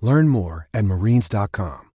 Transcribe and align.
Learn 0.00 0.28
more 0.28 0.68
at 0.74 0.84
marines.com. 0.84 1.90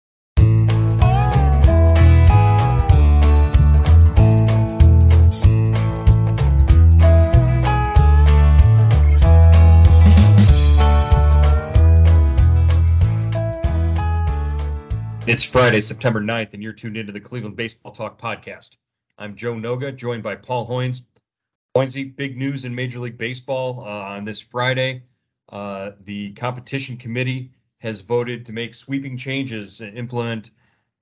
It's 15.28 15.44
Friday, 15.44 15.82
September 15.82 16.22
9th, 16.22 16.54
and 16.54 16.62
you're 16.62 16.72
tuned 16.72 16.98
into 16.98 17.12
the 17.12 17.20
Cleveland 17.20 17.56
Baseball 17.56 17.92
Talk 17.92 18.22
podcast. 18.22 18.78
I'm 19.18 19.36
Joe 19.36 19.56
Noga, 19.56 19.96
joined 19.96 20.22
by 20.22 20.36
Paul 20.36 20.68
Hoynes. 20.70 21.02
Hoynesy, 21.76 22.16
big 22.16 22.38
news 22.38 22.64
in 22.64 22.76
Major 22.76 23.00
League 23.00 23.18
Baseball 23.18 23.80
uh, 23.80 24.14
on 24.16 24.24
this 24.24 24.40
Friday. 24.40 25.02
Uh, 25.50 25.92
the 26.04 26.32
competition 26.34 26.96
committee 26.96 27.50
has 27.86 28.02
voted 28.02 28.46
to 28.48 28.52
make 28.52 28.74
sweeping 28.74 29.16
changes 29.16 29.80
implement 29.80 30.50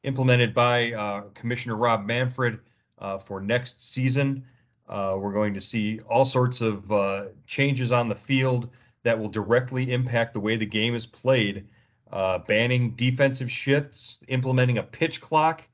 implemented 0.04 0.54
by 0.54 0.92
uh, 0.92 1.22
Commissioner 1.34 1.78
Rob 1.78 2.06
Manfred 2.06 2.60
uh, 3.00 3.18
for 3.18 3.40
next 3.40 3.80
season. 3.80 4.44
Uh, 4.90 5.16
we're 5.18 5.32
going 5.32 5.54
to 5.54 5.62
see 5.62 6.02
all 6.02 6.26
sorts 6.26 6.60
of 6.60 6.92
uh, 6.92 7.26
changes 7.48 7.94
on 7.94 8.10
the 8.10 8.16
field 8.16 8.70
that 9.04 9.18
will 9.18 9.30
directly 9.30 9.94
impact 9.94 10.34
the 10.34 10.42
way 10.42 10.58
the 10.58 10.66
game 10.66 10.94
is 10.94 11.06
played 11.06 11.66
uh, 12.12 12.38
banning 12.40 12.92
defensive 12.92 13.50
shifts, 13.50 14.20
implementing 14.28 14.78
a 14.78 14.84
pitch 14.84 15.22
clock, 15.22 15.66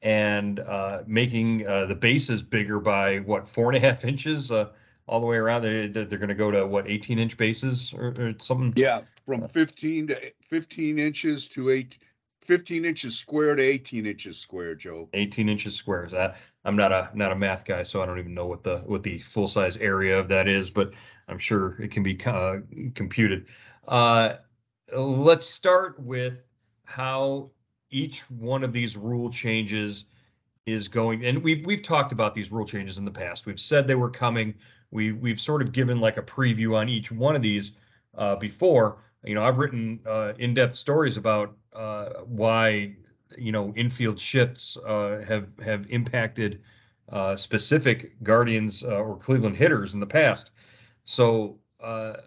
and 0.00 0.60
uh, 0.60 1.02
making 1.06 1.58
the 1.58 1.96
bases 1.98 2.42
bigger 2.42 2.80
by 2.80 3.18
what 3.18 3.46
four 3.46 3.68
and 3.68 3.76
a 3.76 3.80
half 3.80 4.04
inches 4.04 4.50
all 5.06 5.20
the 5.20 5.26
way 5.26 5.36
around. 5.36 5.62
They, 5.62 5.86
they're 5.88 6.04
going 6.04 6.28
to 6.28 6.34
go 6.34 6.50
to 6.50 6.66
what 6.66 6.88
18 6.88 7.18
inch 7.18 7.36
bases 7.36 7.92
or, 7.96 8.14
or 8.18 8.34
something. 8.38 8.72
Yeah, 8.76 9.02
from 9.26 9.46
15 9.46 10.08
to 10.08 10.32
15 10.42 10.98
inches 10.98 11.48
to 11.48 11.70
eight. 11.70 11.98
15 12.42 12.84
inches 12.84 13.16
square 13.16 13.56
to 13.56 13.62
18 13.62 14.04
inches 14.04 14.36
square, 14.36 14.74
Joe. 14.74 15.08
18 15.14 15.48
inches 15.48 15.74
square. 15.74 16.06
So 16.10 16.34
I'm 16.66 16.76
not 16.76 16.92
a 16.92 17.10
not 17.14 17.32
a 17.32 17.34
math 17.34 17.64
guy, 17.64 17.82
so 17.82 18.02
I 18.02 18.06
don't 18.06 18.18
even 18.18 18.34
know 18.34 18.46
what 18.46 18.62
the 18.62 18.78
what 18.80 19.02
the 19.02 19.18
full 19.20 19.46
size 19.46 19.78
area 19.78 20.18
of 20.18 20.28
that 20.28 20.46
is, 20.46 20.68
but 20.68 20.92
I'm 21.28 21.38
sure 21.38 21.80
it 21.80 21.90
can 21.90 22.02
be 22.02 22.20
uh, 22.26 22.56
computed. 22.94 23.46
Uh, 23.88 24.34
let's 24.92 25.46
start 25.48 25.98
with 25.98 26.42
how 26.84 27.50
each 27.90 28.28
one 28.30 28.62
of 28.62 28.72
these 28.72 28.96
rule 28.96 29.30
changes 29.30 30.06
is 30.66 30.88
going 30.88 31.24
and 31.26 31.42
we've 31.42 31.64
we've 31.66 31.82
talked 31.82 32.12
about 32.12 32.34
these 32.34 32.50
rule 32.50 32.64
changes 32.66 32.96
in 32.96 33.04
the 33.04 33.10
past 33.10 33.44
we've 33.44 33.60
said 33.60 33.86
they 33.86 33.94
were 33.94 34.10
coming 34.10 34.54
we 34.94 35.12
we've 35.12 35.40
sort 35.40 35.60
of 35.60 35.72
given 35.72 35.98
like 36.00 36.16
a 36.16 36.22
preview 36.22 36.76
on 36.76 36.88
each 36.88 37.12
one 37.12 37.36
of 37.36 37.42
these 37.42 37.72
uh, 38.16 38.36
before 38.36 38.98
you 39.24 39.34
know 39.34 39.44
i've 39.44 39.58
written 39.58 40.00
uh, 40.06 40.32
in-depth 40.38 40.76
stories 40.76 41.18
about 41.18 41.54
uh, 41.74 42.06
why 42.24 42.94
you 43.36 43.52
know 43.52 43.74
infield 43.76 44.18
shifts 44.18 44.78
uh, 44.86 45.22
have 45.26 45.48
have 45.62 45.86
impacted 45.90 46.62
uh, 47.10 47.36
specific 47.36 48.22
guardians 48.22 48.82
uh, 48.84 48.96
or 48.96 49.18
cleveland 49.18 49.56
hitters 49.56 49.92
in 49.92 50.00
the 50.00 50.06
past 50.06 50.52
so 51.04 51.58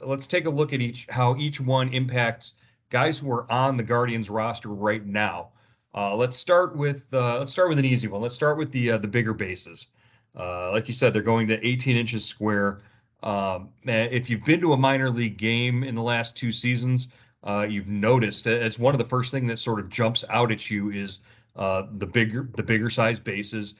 let's 0.05 0.27
take 0.27 0.45
a 0.45 0.49
look 0.49 0.71
at 0.73 0.81
each 0.81 1.07
how 1.09 1.35
each 1.37 1.59
one 1.59 1.91
impacts 1.93 2.53
guys 2.89 3.17
who 3.17 3.31
are 3.31 3.51
on 3.51 3.75
the 3.75 3.83
Guardians 3.83 4.29
roster 4.29 4.69
right 4.69 5.03
now. 5.03 5.49
Let's 5.95 6.37
start 6.37 6.77
with 6.77 7.07
let's 7.11 7.53
start 7.53 7.69
with 7.69 7.79
an 7.79 7.85
easy 7.85 8.07
one. 8.07 8.21
Let's 8.21 8.35
start 8.35 8.59
with 8.59 8.71
the 8.71 8.99
the 8.99 9.07
bigger 9.07 9.33
bases. 9.33 9.87
Uh, 10.37 10.71
like 10.71 10.87
you 10.87 10.93
said, 10.93 11.13
they're 11.13 11.21
going 11.21 11.47
to 11.47 11.67
18 11.67 11.97
inches 11.97 12.23
square. 12.23 12.81
Um, 13.23 13.69
if 13.83 14.29
you've 14.29 14.45
been 14.45 14.61
to 14.61 14.73
a 14.73 14.77
minor 14.77 15.09
league 15.09 15.37
game 15.37 15.83
in 15.83 15.95
the 15.95 16.01
last 16.01 16.35
two 16.35 16.51
seasons, 16.51 17.07
uh, 17.43 17.65
you've 17.67 17.87
noticed 17.87 18.45
it's 18.45 18.77
one 18.77 18.93
of 18.93 18.99
the 18.99 19.05
first 19.05 19.31
things 19.31 19.49
that 19.49 19.57
sort 19.57 19.79
of 19.79 19.89
jumps 19.89 20.23
out 20.29 20.51
at 20.51 20.69
you 20.69 20.91
is 20.91 21.19
the 21.55 22.09
bigger 22.11 22.49
the 22.55 22.63
bigger 22.63 22.89
size 22.89 23.17
bases. 23.17 23.73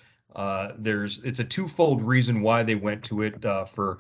there's 0.80 1.20
it's 1.24 1.40
a 1.40 1.44
twofold 1.44 2.02
reason 2.02 2.42
why 2.42 2.64
they 2.64 2.76
went 2.76 3.04
to 3.04 3.22
it 3.22 3.42
for 3.68 4.00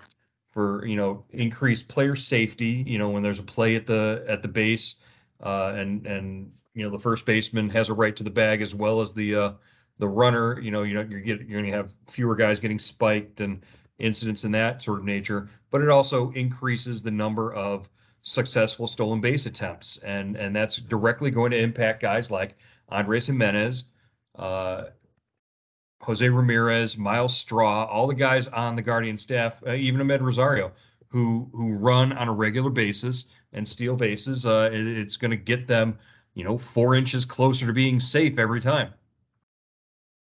for 0.57 0.84
you 0.88 0.96
know 0.96 1.23
increased 1.29 1.88
player 1.88 2.16
safety. 2.16 2.84
You 2.88 2.97
know 2.97 3.09
when 3.09 3.22
there's 3.22 3.38
a 3.38 3.44
play 3.44 3.75
at 3.75 3.85
the 3.85 4.25
at 4.28 4.41
the 4.41 4.47
base, 4.47 4.96
uh, 5.44 5.73
and 5.75 6.06
and 6.07 6.51
you 6.73 6.84
know 6.84 6.90
the 6.90 6.97
first 6.97 7.28
baseman 7.28 7.69
has 7.69 7.90
a 7.90 7.94
right 7.94 8.16
to 8.16 8.23
the 8.23 8.31
bag 8.31 8.63
as 8.63 8.73
well 8.73 9.00
as 9.00 9.13
the 9.13 9.35
uh, 9.35 9.51
the 10.00 10.08
runner. 10.08 10.59
You 10.59 10.72
know 10.72 10.84
you 10.84 10.94
know 10.94 11.02
you're 11.02 11.19
get, 11.19 11.41
you're 11.41 11.62
going 11.62 11.72
to 11.72 11.78
have 11.78 11.94
fewer 12.08 12.35
guys 12.35 12.59
getting 12.59 12.80
spiked 12.80 13.41
and 13.41 13.63
incidents 14.00 14.44
in 14.44 14.52
that 14.52 14.81
sort 14.81 15.00
of 15.00 15.06
nature. 15.06 15.50
But 15.72 15.81
it 15.81 15.90
also 15.90 16.31
increases 16.31 17.02
the 17.02 17.12
number 17.12 17.53
of 17.53 17.90
successful 18.22 18.88
stolen 18.88 19.22
base 19.22 19.46
attempts, 19.46 19.97
and 20.03 20.35
and 20.35 20.56
that's 20.56 20.78
directly 20.78 21.31
going 21.31 21.52
to 21.52 21.58
impact 21.58 22.02
guys 22.02 22.30
like 22.30 22.56
Andres 22.90 23.28
Gimenez, 23.28 23.85
uh, 24.35 24.85
Jose 26.02 26.28
Ramirez, 26.28 26.97
Myles 26.97 27.35
Straw, 27.35 27.85
all 27.85 28.08
the 28.08 28.14
guys 28.14 28.47
on 28.47 28.75
the 28.75 28.81
Guardian 28.81 29.18
staff, 29.18 29.62
uh, 29.66 29.74
even 29.74 30.02
Amed 30.02 30.22
Rosario, 30.22 30.72
who 31.08 31.50
who 31.53 31.74
run 31.74 32.14
on 32.14 32.28
a 32.28 32.34
regular 32.34 32.69
basis 32.69 33.25
and 33.53 33.68
steal 33.68 33.96
bases. 33.96 34.46
Uh, 34.46 34.69
it, 34.72 34.85
it's 34.85 35.18
going 35.18 35.31
to 35.31 35.38
get 35.38 35.68
them, 35.68 35.97
you 36.34 36.44
know, 36.44 36.58
four 36.58 36.96
inches 36.96 37.25
closer 37.25 37.66
to 37.66 37.74
being 37.74 38.00
safe 38.00 38.38
every 38.38 38.62
time. 38.62 38.94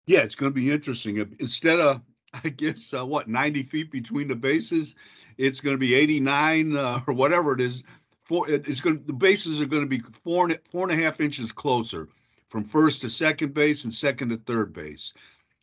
Yeah, 0.07 0.21
it's 0.21 0.35
going 0.35 0.53
to 0.53 0.55
be 0.55 0.71
interesting. 0.71 1.19
Instead 1.39 1.81
of, 1.81 2.01
I 2.45 2.49
guess, 2.49 2.95
uh, 2.95 3.05
what, 3.05 3.29
90 3.29 3.63
feet 3.63 3.91
between 3.91 4.29
the 4.29 4.35
bases, 4.35 4.95
it's 5.39 5.61
going 5.61 5.75
to 5.75 5.79
be 5.81 5.95
89 5.95 6.77
uh, 6.77 7.01
or 7.07 7.15
whatever 7.15 7.53
it 7.53 7.61
is. 7.61 7.85
Four, 8.25 8.49
it's 8.49 8.81
going 8.81 8.99
to, 8.99 9.05
the 9.05 9.13
bases 9.13 9.61
are 9.61 9.67
going 9.67 9.83
to 9.83 9.89
be 9.89 9.99
four, 9.99 10.47
and, 10.49 10.59
four 10.71 10.89
and 10.89 10.99
a 10.99 11.03
half 11.03 11.21
inches 11.21 11.51
closer 11.53 12.09
from 12.49 12.65
first 12.65 13.01
to 13.01 13.09
second 13.11 13.55
base 13.55 13.85
and 13.85 13.93
second 13.93 14.29
to 14.29 14.37
third 14.37 14.73
base. 14.73 15.13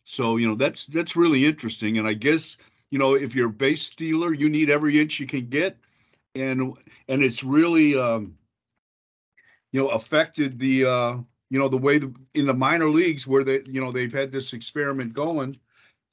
So 0.04 0.36
you 0.38 0.48
know 0.48 0.56
that's 0.56 0.86
that's 0.86 1.14
really 1.14 1.46
interesting, 1.46 1.98
and 1.98 2.08
I 2.08 2.14
guess 2.14 2.56
you 2.90 2.98
know 2.98 3.14
if 3.14 3.34
you're 3.34 3.48
a 3.48 3.52
base 3.52 3.82
stealer, 3.82 4.34
you 4.34 4.48
need 4.48 4.68
every 4.68 5.00
inch 5.00 5.20
you 5.20 5.26
can 5.26 5.46
get, 5.46 5.78
and 6.34 6.74
and 7.08 7.22
it's 7.22 7.44
really 7.44 7.96
um, 7.96 8.34
you 9.70 9.80
know 9.80 9.88
affected 9.90 10.58
the 10.58 10.84
uh, 10.84 11.16
you 11.50 11.58
know 11.58 11.68
the 11.68 11.76
way 11.76 11.98
the, 11.98 12.14
in 12.34 12.46
the 12.46 12.54
minor 12.54 12.88
leagues 12.88 13.26
where 13.26 13.44
they 13.44 13.62
you 13.66 13.80
know 13.80 13.92
they've 13.92 14.12
had 14.12 14.32
this 14.32 14.52
experiment 14.52 15.12
going. 15.12 15.56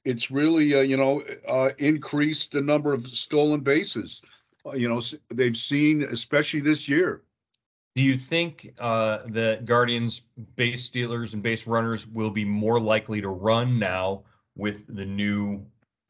It's 0.04 0.30
really 0.30 0.74
uh, 0.74 0.80
you 0.80 0.96
know 0.96 1.22
uh, 1.48 1.70
increased 1.78 2.52
the 2.52 2.60
number 2.60 2.92
of 2.92 3.06
stolen 3.06 3.60
bases. 3.60 4.20
Uh, 4.66 4.72
you 4.72 4.88
know 4.88 5.00
they've 5.32 5.56
seen 5.56 6.02
especially 6.02 6.60
this 6.60 6.88
year. 6.88 7.22
Do 7.94 8.02
you 8.02 8.16
think 8.16 8.74
uh, 8.78 9.20
that 9.28 9.64
Guardians 9.64 10.22
base 10.56 10.84
stealers 10.84 11.34
and 11.34 11.42
base 11.42 11.66
runners 11.66 12.06
will 12.06 12.30
be 12.30 12.44
more 12.44 12.80
likely 12.80 13.20
to 13.20 13.28
run 13.28 13.78
now 13.78 14.22
with 14.56 14.82
the 14.94 15.06
new 15.06 15.64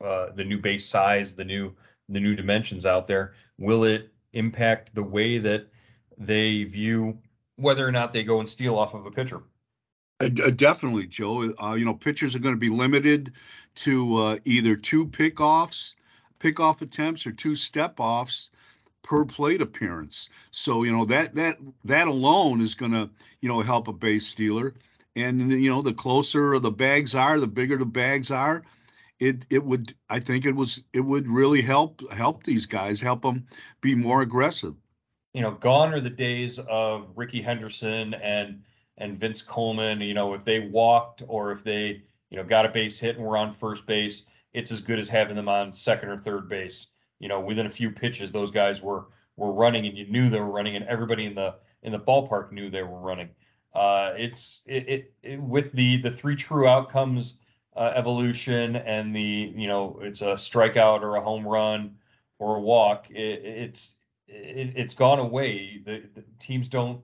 uh, 0.04 0.30
the 0.34 0.44
new 0.44 0.58
base 0.58 0.86
size, 0.86 1.34
the 1.34 1.44
new 1.44 1.75
the 2.08 2.20
new 2.20 2.34
dimensions 2.34 2.86
out 2.86 3.06
there? 3.06 3.34
Will 3.58 3.84
it 3.84 4.10
impact 4.32 4.94
the 4.94 5.02
way 5.02 5.38
that 5.38 5.69
they 6.19 6.64
view 6.64 7.19
whether 7.58 7.87
or 7.87 7.93
not 7.93 8.12
they 8.12 8.25
go 8.25 8.40
and 8.40 8.49
steal 8.49 8.78
off 8.78 8.94
of 8.94 9.06
a 9.06 9.10
pitcher? 9.10 9.43
Uh, 10.20 10.28
definitely, 10.28 11.06
Joe. 11.06 11.52
Uh, 11.62 11.75
you 11.75 11.84
know, 11.84 11.94
pitchers 11.94 12.34
are 12.34 12.40
going 12.40 12.55
to 12.55 12.60
be 12.60 12.70
limited 12.70 13.32
to 13.76 14.16
uh, 14.16 14.38
either 14.44 14.75
two 14.76 15.06
pickoffs, 15.06 15.94
pickoff 16.40 16.82
attempts, 16.82 17.26
or 17.26 17.32
two 17.32 17.55
step 17.55 18.00
offs 18.00 18.50
per 19.02 19.25
plate 19.25 19.60
appearance. 19.62 20.28
So 20.50 20.82
you 20.82 20.93
know 20.93 21.05
that 21.06 21.34
that 21.37 21.58
that 21.84 22.08
alone 22.08 22.60
is 22.60 22.75
going 22.75 22.93
to 22.93 23.10
you 23.40 23.49
know 23.49 23.61
help 23.62 23.88
a 23.88 23.93
base 23.93 24.26
stealer. 24.26 24.75
and 25.16 25.50
you 25.52 25.70
know 25.70 25.82
the 25.82 25.94
closer 25.94 26.58
the 26.58 26.70
bags 26.70 27.14
are, 27.14 27.40
the 27.40 27.46
bigger 27.46 27.76
the 27.76 27.87
bags 27.87 28.31
are. 28.31 28.64
It 29.20 29.46
it 29.50 29.64
would 29.64 29.94
I 30.11 30.20
think 30.20 30.46
it 30.46 30.54
was 30.54 30.82
it 30.93 31.00
would 31.00 31.28
really 31.28 31.62
help 31.62 32.02
help 32.12 32.44
these 32.44 32.66
guys 32.66 33.00
help 33.00 33.22
them 33.22 33.46
be 33.81 33.94
more 33.94 34.22
aggressive. 34.22 34.75
You 35.34 35.42
know, 35.42 35.52
gone 35.52 35.92
are 35.92 36.00
the 36.00 36.10
days 36.10 36.58
of 36.58 37.08
Rickey 37.14 37.42
Henderson 37.42 38.14
and 38.14 38.62
and 38.96 39.19
Vince 39.19 39.42
Coleman. 39.42 40.00
You 40.00 40.14
know, 40.14 40.34
if 40.34 40.44
they 40.44 40.60
walked 40.60 41.22
or 41.28 41.52
if 41.52 41.62
they 41.62 42.02
you 42.30 42.36
know 42.36 42.44
got 42.44 42.66
a 42.66 42.69
base 42.69 42.98
hit 42.98 43.16
and 43.16 43.25
were 43.25 43.36
on 43.36 43.52
first 43.52 43.86
base, 43.86 44.26
it's 44.52 44.72
as 44.72 44.80
good 44.80 44.98
as 44.98 45.08
having 45.08 45.36
them 45.36 45.48
on 45.48 45.72
second 45.72 46.08
or 46.08 46.19
third 46.19 46.48
base. 46.48 46.86
You 47.19 47.28
know, 47.28 47.40
within 47.40 47.66
a 47.66 47.70
few 47.70 47.90
pitches, 47.90 48.32
those 48.32 48.50
guys 48.50 48.82
were 48.82 49.06
were 49.36 49.52
running, 49.52 49.86
and 49.86 49.96
you 49.96 50.06
knew 50.08 50.30
they 50.30 50.40
were 50.40 50.50
running, 50.50 50.76
and 50.76 50.84
everybody 50.86 51.26
in 51.26 51.34
the 51.34 51.54
in 51.82 51.92
the 51.92 51.98
ballpark 51.98 52.52
knew 52.52 52.70
they 52.70 52.82
were 52.82 53.00
running. 53.00 53.28
Uh, 53.75 54.12
it's 54.16 54.62
it, 54.66 54.88
it, 54.88 55.12
it, 55.22 55.40
with 55.40 55.72
the 55.72 55.98
the 55.98 56.10
three 56.10 56.36
true 56.36 56.66
outcomes 56.66 57.34
uh, 57.76 57.92
evolution 57.94 58.76
and 58.76 59.14
the 59.14 59.52
you 59.54 59.69
know 59.69 59.98
it's 60.02 60.22
a 60.22 60.34
strikeout 60.34 61.02
or 61.02 61.16
a 61.16 61.20
home 61.20 61.46
run 61.46 61.96
or 62.38 62.56
a 62.56 62.60
walk. 62.60 63.08
It, 63.10 63.44
it's 63.44 63.94
it, 64.28 64.76
has 64.76 64.94
gone 64.94 65.19
away. 65.19 65.80
The, 65.84 66.02
the, 66.14 66.25
teams 66.38 66.69
don't 66.69 67.00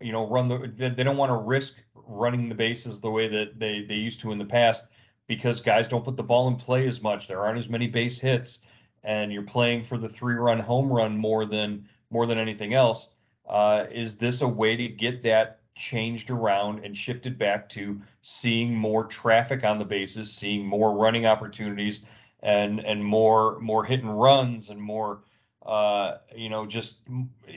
you 0.00 0.12
know 0.12 0.28
run 0.28 0.48
the 0.48 0.68
they 0.76 1.02
don't 1.02 1.16
want 1.16 1.30
to 1.30 1.36
risk 1.36 1.76
running 1.94 2.48
the 2.48 2.54
bases 2.54 3.00
the 3.00 3.10
way 3.10 3.28
that 3.28 3.58
they 3.58 3.84
they 3.88 3.94
used 3.94 4.20
to 4.20 4.32
in 4.32 4.38
the 4.38 4.44
past 4.44 4.84
because 5.26 5.60
guys 5.60 5.88
don't 5.88 6.04
put 6.04 6.16
the 6.16 6.22
ball 6.22 6.48
in 6.48 6.56
play 6.56 6.86
as 6.86 7.02
much. 7.02 7.26
There 7.26 7.40
aren't 7.40 7.58
as 7.58 7.68
many 7.68 7.88
base 7.88 8.18
hits, 8.18 8.60
and 9.04 9.32
you're 9.32 9.42
playing 9.42 9.82
for 9.82 9.98
the 9.98 10.08
three 10.08 10.34
run 10.34 10.60
home 10.60 10.92
run 10.92 11.16
more 11.16 11.46
than 11.46 11.88
more 12.10 12.26
than 12.26 12.38
anything 12.38 12.74
else. 12.74 13.08
Uh, 13.48 13.86
is 13.90 14.16
this 14.16 14.42
a 14.42 14.48
way 14.48 14.76
to 14.76 14.88
get 14.88 15.22
that 15.22 15.60
changed 15.76 16.30
around 16.30 16.84
and 16.84 16.96
shifted 16.96 17.38
back 17.38 17.68
to 17.68 18.00
seeing 18.22 18.74
more 18.74 19.04
traffic 19.04 19.62
on 19.62 19.78
the 19.78 19.84
bases, 19.84 20.32
seeing 20.32 20.66
more 20.66 20.96
running 20.96 21.26
opportunities, 21.26 22.00
and 22.42 22.80
and 22.80 23.04
more 23.04 23.58
more 23.60 23.84
hit 23.84 24.02
and 24.02 24.20
runs 24.20 24.70
and 24.70 24.80
more 24.80 25.22
uh, 25.66 26.18
you 26.34 26.48
know 26.48 26.66
just 26.66 26.98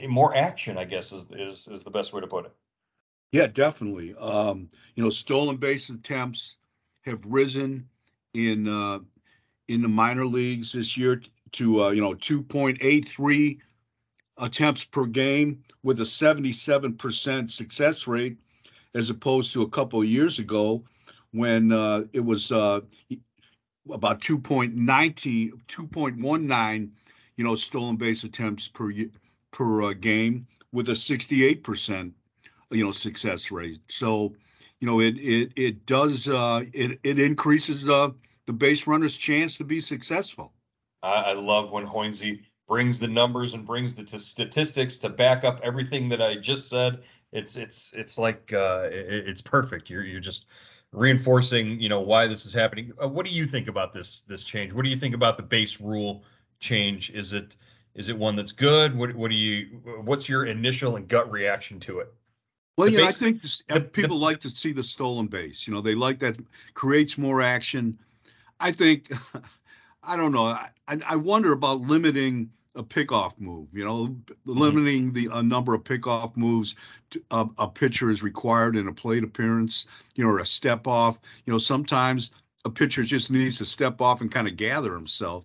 more 0.08 0.36
action. 0.36 0.78
I 0.78 0.84
guess 0.84 1.12
is 1.12 1.28
is 1.32 1.68
is 1.68 1.82
the 1.82 1.90
best 1.90 2.12
way 2.12 2.20
to 2.20 2.26
put 2.26 2.46
it. 2.46 2.52
Yeah, 3.32 3.46
definitely. 3.46 4.14
Um, 4.16 4.68
you 4.96 5.04
know, 5.04 5.10
stolen 5.10 5.56
base 5.56 5.88
attempts 5.88 6.56
have 7.02 7.24
risen 7.24 7.88
in 8.34 8.68
uh, 8.68 8.98
in 9.68 9.82
the 9.82 9.88
minor 9.88 10.26
leagues 10.26 10.72
this 10.72 10.96
year 10.96 11.22
to 11.52 11.84
uh, 11.84 11.90
you 11.90 12.00
know 12.00 12.14
2.83 12.14 13.58
attempts 14.38 14.84
per 14.84 15.04
game 15.06 15.62
with 15.82 16.00
a 16.00 16.04
77% 16.04 17.50
success 17.50 18.06
rate, 18.06 18.38
as 18.94 19.10
opposed 19.10 19.52
to 19.52 19.62
a 19.62 19.68
couple 19.68 20.00
of 20.00 20.06
years 20.06 20.38
ago 20.38 20.82
when 21.32 21.70
uh, 21.72 22.02
it 22.12 22.20
was 22.20 22.50
uh, 22.50 22.80
about 23.90 24.20
2.19, 24.20 24.74
2.19, 25.68 26.90
you 27.40 27.44
know, 27.44 27.56
stolen 27.56 27.96
base 27.96 28.22
attempts 28.22 28.68
per 28.68 28.92
per 29.50 29.82
uh, 29.82 29.94
game 29.94 30.46
with 30.72 30.90
a 30.90 30.92
68%, 30.92 32.12
you 32.70 32.84
know, 32.84 32.92
success 32.92 33.50
rate. 33.50 33.80
So, 33.88 34.34
you 34.80 34.86
know, 34.86 35.00
it 35.00 35.16
it 35.16 35.50
it 35.56 35.86
does 35.86 36.28
uh, 36.28 36.64
it 36.74 37.00
it 37.02 37.18
increases 37.18 37.80
the 37.80 38.14
the 38.44 38.52
base 38.52 38.86
runner's 38.86 39.16
chance 39.16 39.56
to 39.56 39.64
be 39.64 39.80
successful. 39.80 40.52
I, 41.02 41.14
I 41.14 41.32
love 41.32 41.70
when 41.70 41.86
Hoynesy 41.86 42.42
brings 42.68 42.98
the 42.98 43.08
numbers 43.08 43.54
and 43.54 43.64
brings 43.64 43.94
the 43.94 44.04
t- 44.04 44.18
statistics 44.18 44.98
to 44.98 45.08
back 45.08 45.42
up 45.42 45.60
everything 45.62 46.10
that 46.10 46.20
I 46.20 46.34
just 46.34 46.68
said. 46.68 47.04
It's 47.32 47.56
it's 47.56 47.90
it's 47.94 48.18
like 48.18 48.52
uh, 48.52 48.90
it, 48.92 49.28
it's 49.28 49.40
perfect. 49.40 49.88
You're 49.88 50.04
you're 50.04 50.20
just 50.20 50.44
reinforcing 50.92 51.80
you 51.80 51.88
know 51.88 52.02
why 52.02 52.26
this 52.26 52.44
is 52.44 52.52
happening. 52.52 52.92
Uh, 53.02 53.08
what 53.08 53.24
do 53.24 53.32
you 53.32 53.46
think 53.46 53.66
about 53.66 53.94
this 53.94 54.20
this 54.28 54.44
change? 54.44 54.74
What 54.74 54.82
do 54.82 54.90
you 54.90 54.98
think 54.98 55.14
about 55.14 55.38
the 55.38 55.42
base 55.42 55.80
rule 55.80 56.22
change? 56.60 57.10
Is 57.10 57.32
it 57.32 57.56
is 57.94 58.08
it 58.08 58.16
one 58.16 58.36
that's 58.36 58.52
good? 58.52 58.96
What 58.96 59.14
what 59.14 59.30
do 59.30 59.36
you 59.36 59.80
what's 60.04 60.28
your 60.28 60.46
initial 60.46 60.96
and 60.96 61.08
gut 61.08 61.30
reaction 61.30 61.80
to 61.80 62.00
it? 62.00 62.12
Well, 62.76 62.86
the 62.86 62.92
you 62.92 62.98
base, 62.98 63.16
I 63.16 63.24
think 63.24 63.42
this, 63.42 63.62
the, 63.68 63.80
people 63.80 64.18
the, 64.18 64.24
like 64.24 64.40
to 64.40 64.50
see 64.50 64.72
the 64.72 64.84
stolen 64.84 65.26
base. 65.26 65.66
You 65.66 65.74
know, 65.74 65.82
they 65.82 65.94
like 65.94 66.18
that 66.20 66.36
creates 66.74 67.18
more 67.18 67.42
action. 67.42 67.98
I 68.60 68.72
think 68.72 69.10
I 70.02 70.16
don't 70.16 70.32
know. 70.32 70.44
I, 70.44 70.70
I 70.88 71.16
wonder 71.16 71.52
about 71.52 71.80
limiting 71.80 72.50
a 72.76 72.82
pickoff 72.82 73.38
move. 73.38 73.68
You 73.72 73.84
know, 73.84 74.06
mm-hmm. 74.06 74.32
limiting 74.44 75.12
the 75.12 75.28
uh, 75.28 75.42
number 75.42 75.74
of 75.74 75.84
pickoff 75.84 76.36
moves 76.36 76.74
to, 77.10 77.22
uh, 77.30 77.46
a 77.58 77.68
pitcher 77.68 78.08
is 78.08 78.22
required 78.22 78.76
in 78.76 78.88
a 78.88 78.92
plate 78.92 79.24
appearance. 79.24 79.86
You 80.14 80.24
know, 80.24 80.30
or 80.30 80.38
a 80.38 80.46
step 80.46 80.86
off. 80.86 81.20
You 81.44 81.52
know, 81.52 81.58
sometimes 81.58 82.30
a 82.64 82.70
pitcher 82.70 83.02
just 83.02 83.30
needs 83.30 83.58
to 83.58 83.66
step 83.66 84.00
off 84.00 84.20
and 84.20 84.30
kind 84.30 84.48
of 84.48 84.56
gather 84.56 84.94
himself. 84.94 85.44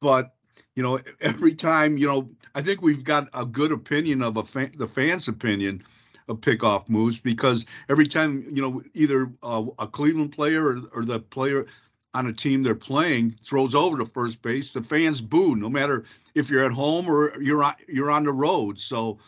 But 0.00 0.35
you 0.76 0.82
know, 0.82 1.00
every 1.20 1.54
time, 1.54 1.98
you 1.98 2.06
know, 2.06 2.28
I 2.54 2.62
think 2.62 2.82
we've 2.82 3.04
got 3.04 3.28
a 3.34 3.44
good 3.44 3.72
opinion 3.72 4.22
of 4.22 4.36
a 4.36 4.44
fan, 4.44 4.72
the 4.76 4.86
fans' 4.86 5.28
opinion 5.28 5.82
of 6.28 6.40
pickoff 6.40 6.88
moves 6.88 7.18
because 7.18 7.66
every 7.88 8.06
time, 8.06 8.46
you 8.50 8.62
know, 8.62 8.82
either 8.94 9.32
uh, 9.42 9.64
a 9.78 9.86
Cleveland 9.88 10.32
player 10.32 10.66
or, 10.66 10.78
or 10.94 11.04
the 11.04 11.20
player 11.20 11.66
on 12.14 12.26
a 12.26 12.32
team 12.32 12.62
they're 12.62 12.74
playing 12.74 13.30
throws 13.30 13.74
over 13.74 13.98
to 13.98 14.06
first 14.06 14.42
base, 14.42 14.72
the 14.72 14.82
fans 14.82 15.20
boo, 15.20 15.56
no 15.56 15.68
matter 15.68 16.04
if 16.34 16.50
you're 16.50 16.64
at 16.64 16.72
home 16.72 17.08
or 17.08 17.40
you're 17.42 17.62
on, 17.64 17.74
you're 17.88 18.10
on 18.10 18.24
the 18.24 18.32
road. 18.32 18.80
So 18.80 19.18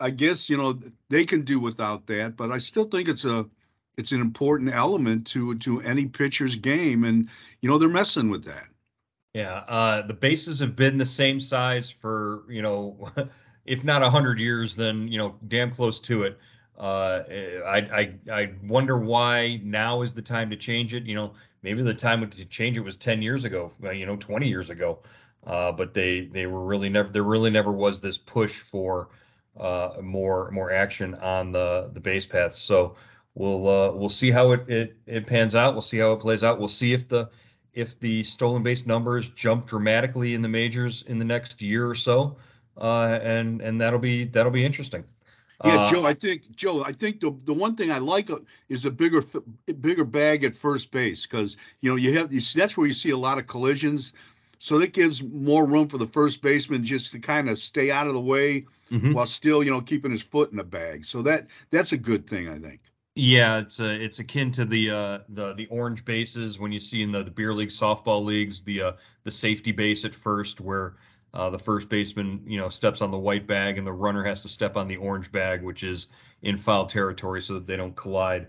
I 0.00 0.10
guess 0.10 0.50
you 0.50 0.56
know 0.56 0.78
they 1.08 1.24
can 1.24 1.42
do 1.42 1.60
without 1.60 2.06
that, 2.08 2.36
but 2.36 2.50
I 2.52 2.58
still 2.58 2.84
think 2.84 3.08
it's 3.08 3.24
a 3.24 3.46
it's 3.98 4.12
an 4.12 4.20
important 4.20 4.72
element 4.74 5.26
to 5.28 5.56
to 5.58 5.80
any 5.82 6.06
pitcher's 6.06 6.56
game, 6.56 7.04
and 7.04 7.28
you 7.60 7.70
know 7.70 7.78
they're 7.78 7.88
messing 7.88 8.30
with 8.30 8.44
that. 8.46 8.71
Yeah, 9.34 9.58
uh, 9.68 10.06
the 10.06 10.12
bases 10.12 10.58
have 10.58 10.76
been 10.76 10.98
the 10.98 11.06
same 11.06 11.40
size 11.40 11.90
for 11.90 12.44
you 12.50 12.60
know, 12.60 13.08
if 13.64 13.82
not 13.82 14.02
hundred 14.02 14.38
years, 14.38 14.76
then 14.76 15.08
you 15.08 15.16
know, 15.18 15.36
damn 15.48 15.70
close 15.70 15.98
to 16.00 16.24
it. 16.24 16.38
Uh, 16.78 17.22
I, 17.66 17.78
I 17.92 18.14
I 18.32 18.52
wonder 18.64 18.98
why 18.98 19.60
now 19.62 20.02
is 20.02 20.12
the 20.14 20.22
time 20.22 20.50
to 20.50 20.56
change 20.56 20.92
it. 20.94 21.04
You 21.04 21.14
know, 21.14 21.32
maybe 21.62 21.82
the 21.82 21.94
time 21.94 22.28
to 22.28 22.44
change 22.46 22.76
it 22.76 22.80
was 22.80 22.96
10 22.96 23.22
years 23.22 23.44
ago, 23.44 23.72
uh, 23.84 23.90
you 23.90 24.04
know, 24.06 24.16
20 24.16 24.48
years 24.48 24.68
ago. 24.70 24.98
Uh, 25.46 25.72
but 25.72 25.94
they 25.94 26.26
they 26.26 26.46
were 26.46 26.64
really 26.64 26.88
never 26.90 27.08
there 27.08 27.22
really 27.24 27.50
never 27.50 27.72
was 27.72 28.00
this 28.00 28.18
push 28.18 28.58
for 28.60 29.08
uh, 29.58 29.94
more 30.02 30.50
more 30.50 30.72
action 30.72 31.14
on 31.16 31.52
the 31.52 31.90
the 31.94 32.00
base 32.00 32.26
paths. 32.26 32.58
So 32.58 32.96
we'll 33.34 33.66
uh, 33.68 33.92
we'll 33.92 34.08
see 34.10 34.30
how 34.30 34.52
it, 34.52 34.68
it 34.68 34.96
it 35.06 35.26
pans 35.26 35.54
out. 35.54 35.72
We'll 35.74 35.80
see 35.82 35.98
how 35.98 36.12
it 36.12 36.20
plays 36.20 36.44
out. 36.44 36.58
We'll 36.58 36.68
see 36.68 36.92
if 36.92 37.08
the 37.08 37.30
if 37.74 37.98
the 38.00 38.22
stolen 38.22 38.62
base 38.62 38.86
numbers 38.86 39.30
jump 39.30 39.66
dramatically 39.66 40.34
in 40.34 40.42
the 40.42 40.48
majors 40.48 41.02
in 41.02 41.18
the 41.18 41.24
next 41.24 41.60
year 41.62 41.88
or 41.88 41.94
so, 41.94 42.36
uh, 42.80 43.18
and 43.22 43.60
and 43.60 43.80
that'll 43.80 43.98
be 43.98 44.24
that'll 44.24 44.52
be 44.52 44.64
interesting. 44.64 45.04
Yeah, 45.64 45.80
uh, 45.80 45.90
Joe. 45.90 46.04
I 46.04 46.14
think 46.14 46.54
Joe. 46.56 46.82
I 46.82 46.92
think 46.92 47.20
the 47.20 47.34
the 47.44 47.54
one 47.54 47.76
thing 47.76 47.90
I 47.90 47.98
like 47.98 48.30
uh, 48.30 48.38
is 48.68 48.84
a 48.84 48.90
bigger 48.90 49.22
bigger 49.80 50.04
bag 50.04 50.44
at 50.44 50.54
first 50.54 50.90
base 50.90 51.26
because 51.26 51.56
you 51.80 51.90
know 51.90 51.96
you 51.96 52.16
have 52.18 52.32
you 52.32 52.40
see, 52.40 52.58
that's 52.58 52.76
where 52.76 52.86
you 52.86 52.94
see 52.94 53.10
a 53.10 53.18
lot 53.18 53.38
of 53.38 53.46
collisions. 53.46 54.12
So 54.58 54.78
that 54.78 54.92
gives 54.92 55.24
more 55.24 55.66
room 55.66 55.88
for 55.88 55.98
the 55.98 56.06
first 56.06 56.40
baseman 56.40 56.84
just 56.84 57.10
to 57.10 57.18
kind 57.18 57.48
of 57.50 57.58
stay 57.58 57.90
out 57.90 58.06
of 58.06 58.14
the 58.14 58.20
way 58.20 58.64
mm-hmm. 58.92 59.12
while 59.12 59.26
still, 59.26 59.60
you 59.64 59.72
know, 59.72 59.80
keeping 59.80 60.12
his 60.12 60.22
foot 60.22 60.52
in 60.52 60.56
the 60.56 60.62
bag. 60.62 61.04
So 61.04 61.20
that 61.22 61.48
that's 61.70 61.90
a 61.90 61.96
good 61.96 62.28
thing, 62.28 62.48
I 62.48 62.60
think. 62.60 62.80
Yeah, 63.14 63.58
it's 63.58 63.78
a, 63.78 63.90
it's 63.90 64.18
akin 64.20 64.50
to 64.52 64.64
the 64.64 64.90
uh, 64.90 65.18
the 65.28 65.52
the 65.52 65.66
orange 65.66 66.04
bases 66.04 66.58
when 66.58 66.72
you 66.72 66.80
see 66.80 67.02
in 67.02 67.12
the, 67.12 67.22
the 67.22 67.30
beer 67.30 67.52
league 67.52 67.68
softball 67.68 68.24
leagues 68.24 68.62
the 68.62 68.80
uh, 68.82 68.92
the 69.24 69.30
safety 69.30 69.70
base 69.70 70.04
at 70.06 70.14
first 70.14 70.60
where 70.62 70.96
uh, 71.34 71.50
the 71.50 71.58
first 71.58 71.88
baseman, 71.90 72.42
you 72.46 72.58
know, 72.58 72.68
steps 72.70 73.02
on 73.02 73.10
the 73.10 73.18
white 73.18 73.46
bag, 73.46 73.76
and 73.76 73.86
the 73.86 73.92
runner 73.92 74.22
has 74.24 74.40
to 74.42 74.48
step 74.48 74.76
on 74.76 74.88
the 74.88 74.96
orange 74.96 75.30
bag, 75.30 75.62
which 75.62 75.82
is 75.82 76.06
in 76.42 76.56
foul 76.56 76.86
territory, 76.86 77.42
so 77.42 77.54
that 77.54 77.66
they 77.66 77.76
don't 77.76 77.96
collide. 77.96 78.46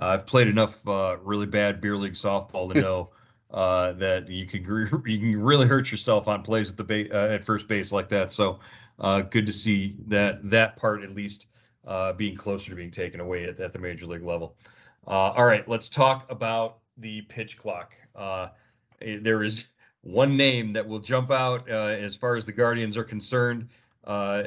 Uh, 0.00 0.06
I've 0.06 0.26
played 0.26 0.48
enough 0.48 0.86
uh, 0.88 1.16
really 1.22 1.46
bad 1.46 1.80
beer 1.82 1.96
league 1.96 2.14
softball 2.14 2.68
to 2.70 2.74
know 2.80 3.10
uh, 3.50 3.92
that 3.92 4.28
you 4.30 4.46
can 4.46 4.62
you 5.06 5.18
can 5.18 5.36
really 5.42 5.66
hurt 5.66 5.90
yourself 5.90 6.26
on 6.26 6.42
plays 6.42 6.70
at 6.70 6.78
the 6.78 6.84
ba- 6.84 7.14
uh, 7.14 7.34
at 7.34 7.44
first 7.44 7.68
base 7.68 7.92
like 7.92 8.08
that. 8.08 8.32
So 8.32 8.60
uh, 8.98 9.20
good 9.22 9.44
to 9.46 9.52
see 9.52 9.96
that 10.06 10.48
that 10.48 10.76
part 10.76 11.02
at 11.02 11.10
least 11.14 11.46
being 12.16 12.36
closer 12.36 12.70
to 12.70 12.76
being 12.76 12.90
taken 12.90 13.20
away 13.20 13.44
at, 13.44 13.60
at 13.60 13.72
the 13.72 13.78
major 13.78 14.06
league 14.06 14.24
level. 14.24 14.56
all 15.06 15.44
right, 15.44 15.66
let's 15.68 15.88
talk 15.88 16.30
about 16.30 16.78
the 16.98 17.22
pitch 17.22 17.58
clock. 17.58 17.94
there 19.00 19.42
is 19.42 19.66
one 20.06 20.36
name 20.36 20.72
that 20.72 20.86
will 20.86 21.00
jump 21.00 21.30
out 21.30 21.68
uh, 21.68 21.88
as 21.88 22.14
far 22.14 22.36
as 22.36 22.44
the 22.44 22.52
Guardians 22.52 22.96
are 22.96 23.04
concerned, 23.04 23.68
uh, 24.04 24.42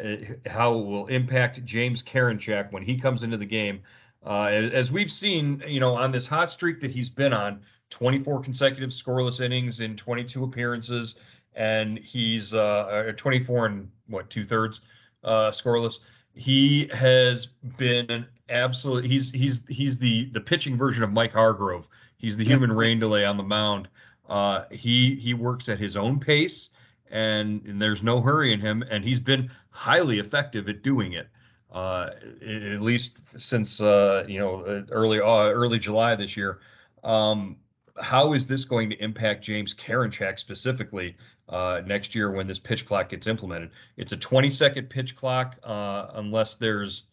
how 0.46 0.74
it 0.74 0.86
will 0.86 1.05
impact 1.08 1.63
James 1.65 2.01
Karinchak 2.01 2.72
when 2.72 2.81
he 2.81 2.98
comes 2.98 3.24
into 3.24 3.38
the 3.38 3.46
game. 3.46 3.81
Uh, 4.25 4.46
as 4.46 4.91
we've 4.91 5.12
seen, 5.12 5.62
you 5.67 5.79
know, 5.79 5.96
on 5.96 6.12
this 6.12 6.25
hot 6.25 6.50
streak 6.50 6.79
that 6.79 6.91
he's 6.91 7.10
been 7.10 7.34
on, 7.34 7.62
24 7.89 8.41
consecutive 8.41 8.89
scoreless 8.89 9.41
innings 9.41 9.81
in 9.81 9.96
22 9.96 10.43
appearances, 10.43 11.15
and 11.55 11.98
he's 12.00 12.53
uh, 12.53 13.12
24 13.17 13.65
and 13.65 13.91
what 14.08 14.29
two 14.29 14.46
thirds 14.46 14.81
uh, 15.24 15.51
scoreless. 15.51 16.00
He 16.39 16.89
has 16.93 17.48
been 17.77 18.10
an 18.10 18.25
absolute. 18.48 19.03
He's 19.03 19.29
he's 19.31 19.62
he's 19.67 19.98
the 19.98 20.29
the 20.31 20.39
pitching 20.39 20.77
version 20.77 21.03
of 21.03 21.12
Mike 21.12 21.34
Hargrove. 21.34 21.89
He's 22.15 22.38
the 22.38 22.46
human 22.46 22.72
rain 22.72 22.98
delay 22.98 23.25
on 23.25 23.36
the 23.36 23.43
mound. 23.43 23.89
Uh, 24.29 24.63
he 24.72 25.15
he 25.15 25.34
works 25.34 25.67
at 25.67 25.79
his 25.79 25.98
own 25.98 26.17
pace, 26.17 26.69
and, 27.12 27.62
and 27.65 27.81
there's 27.81 28.03
no 28.03 28.22
hurry 28.22 28.53
in 28.53 28.62
him, 28.62 28.84
and 28.89 29.03
he's 29.03 29.19
been 29.19 29.51
highly 29.72 30.19
effective 30.19 30.69
at 30.69 30.81
doing 30.81 31.13
it. 31.13 31.27
Uh, 31.74 32.12
at 32.41 32.79
least 32.79 33.39
since 33.39 33.81
uh, 33.81 34.24
you 34.25 34.39
know 34.39 34.86
early 34.91 35.19
uh, 35.19 35.50
early 35.50 35.77
July 35.77 36.15
this 36.15 36.38
year. 36.38 36.60
Um, 37.03 37.58
how 38.01 38.31
is 38.31 38.46
this 38.46 38.63
going 38.63 38.89
to 38.89 39.03
impact 39.03 39.43
James 39.43 39.74
Karinchak 39.74 40.39
specifically 40.39 41.17
uh, 41.50 41.82
next 41.86 42.15
year 42.15 42.32
when 42.32 42.48
this 42.48 42.60
pitch 42.60 42.86
clock 42.86 43.10
gets 43.10 43.27
implemented? 43.27 43.72
It's 43.98 44.12
a 44.12 44.18
20 44.18 44.50
second 44.50 44.89
pitch 44.89 45.15
clock 45.15 45.58
uh, 45.63 46.08
unless 46.13 46.56
there's 46.56 47.03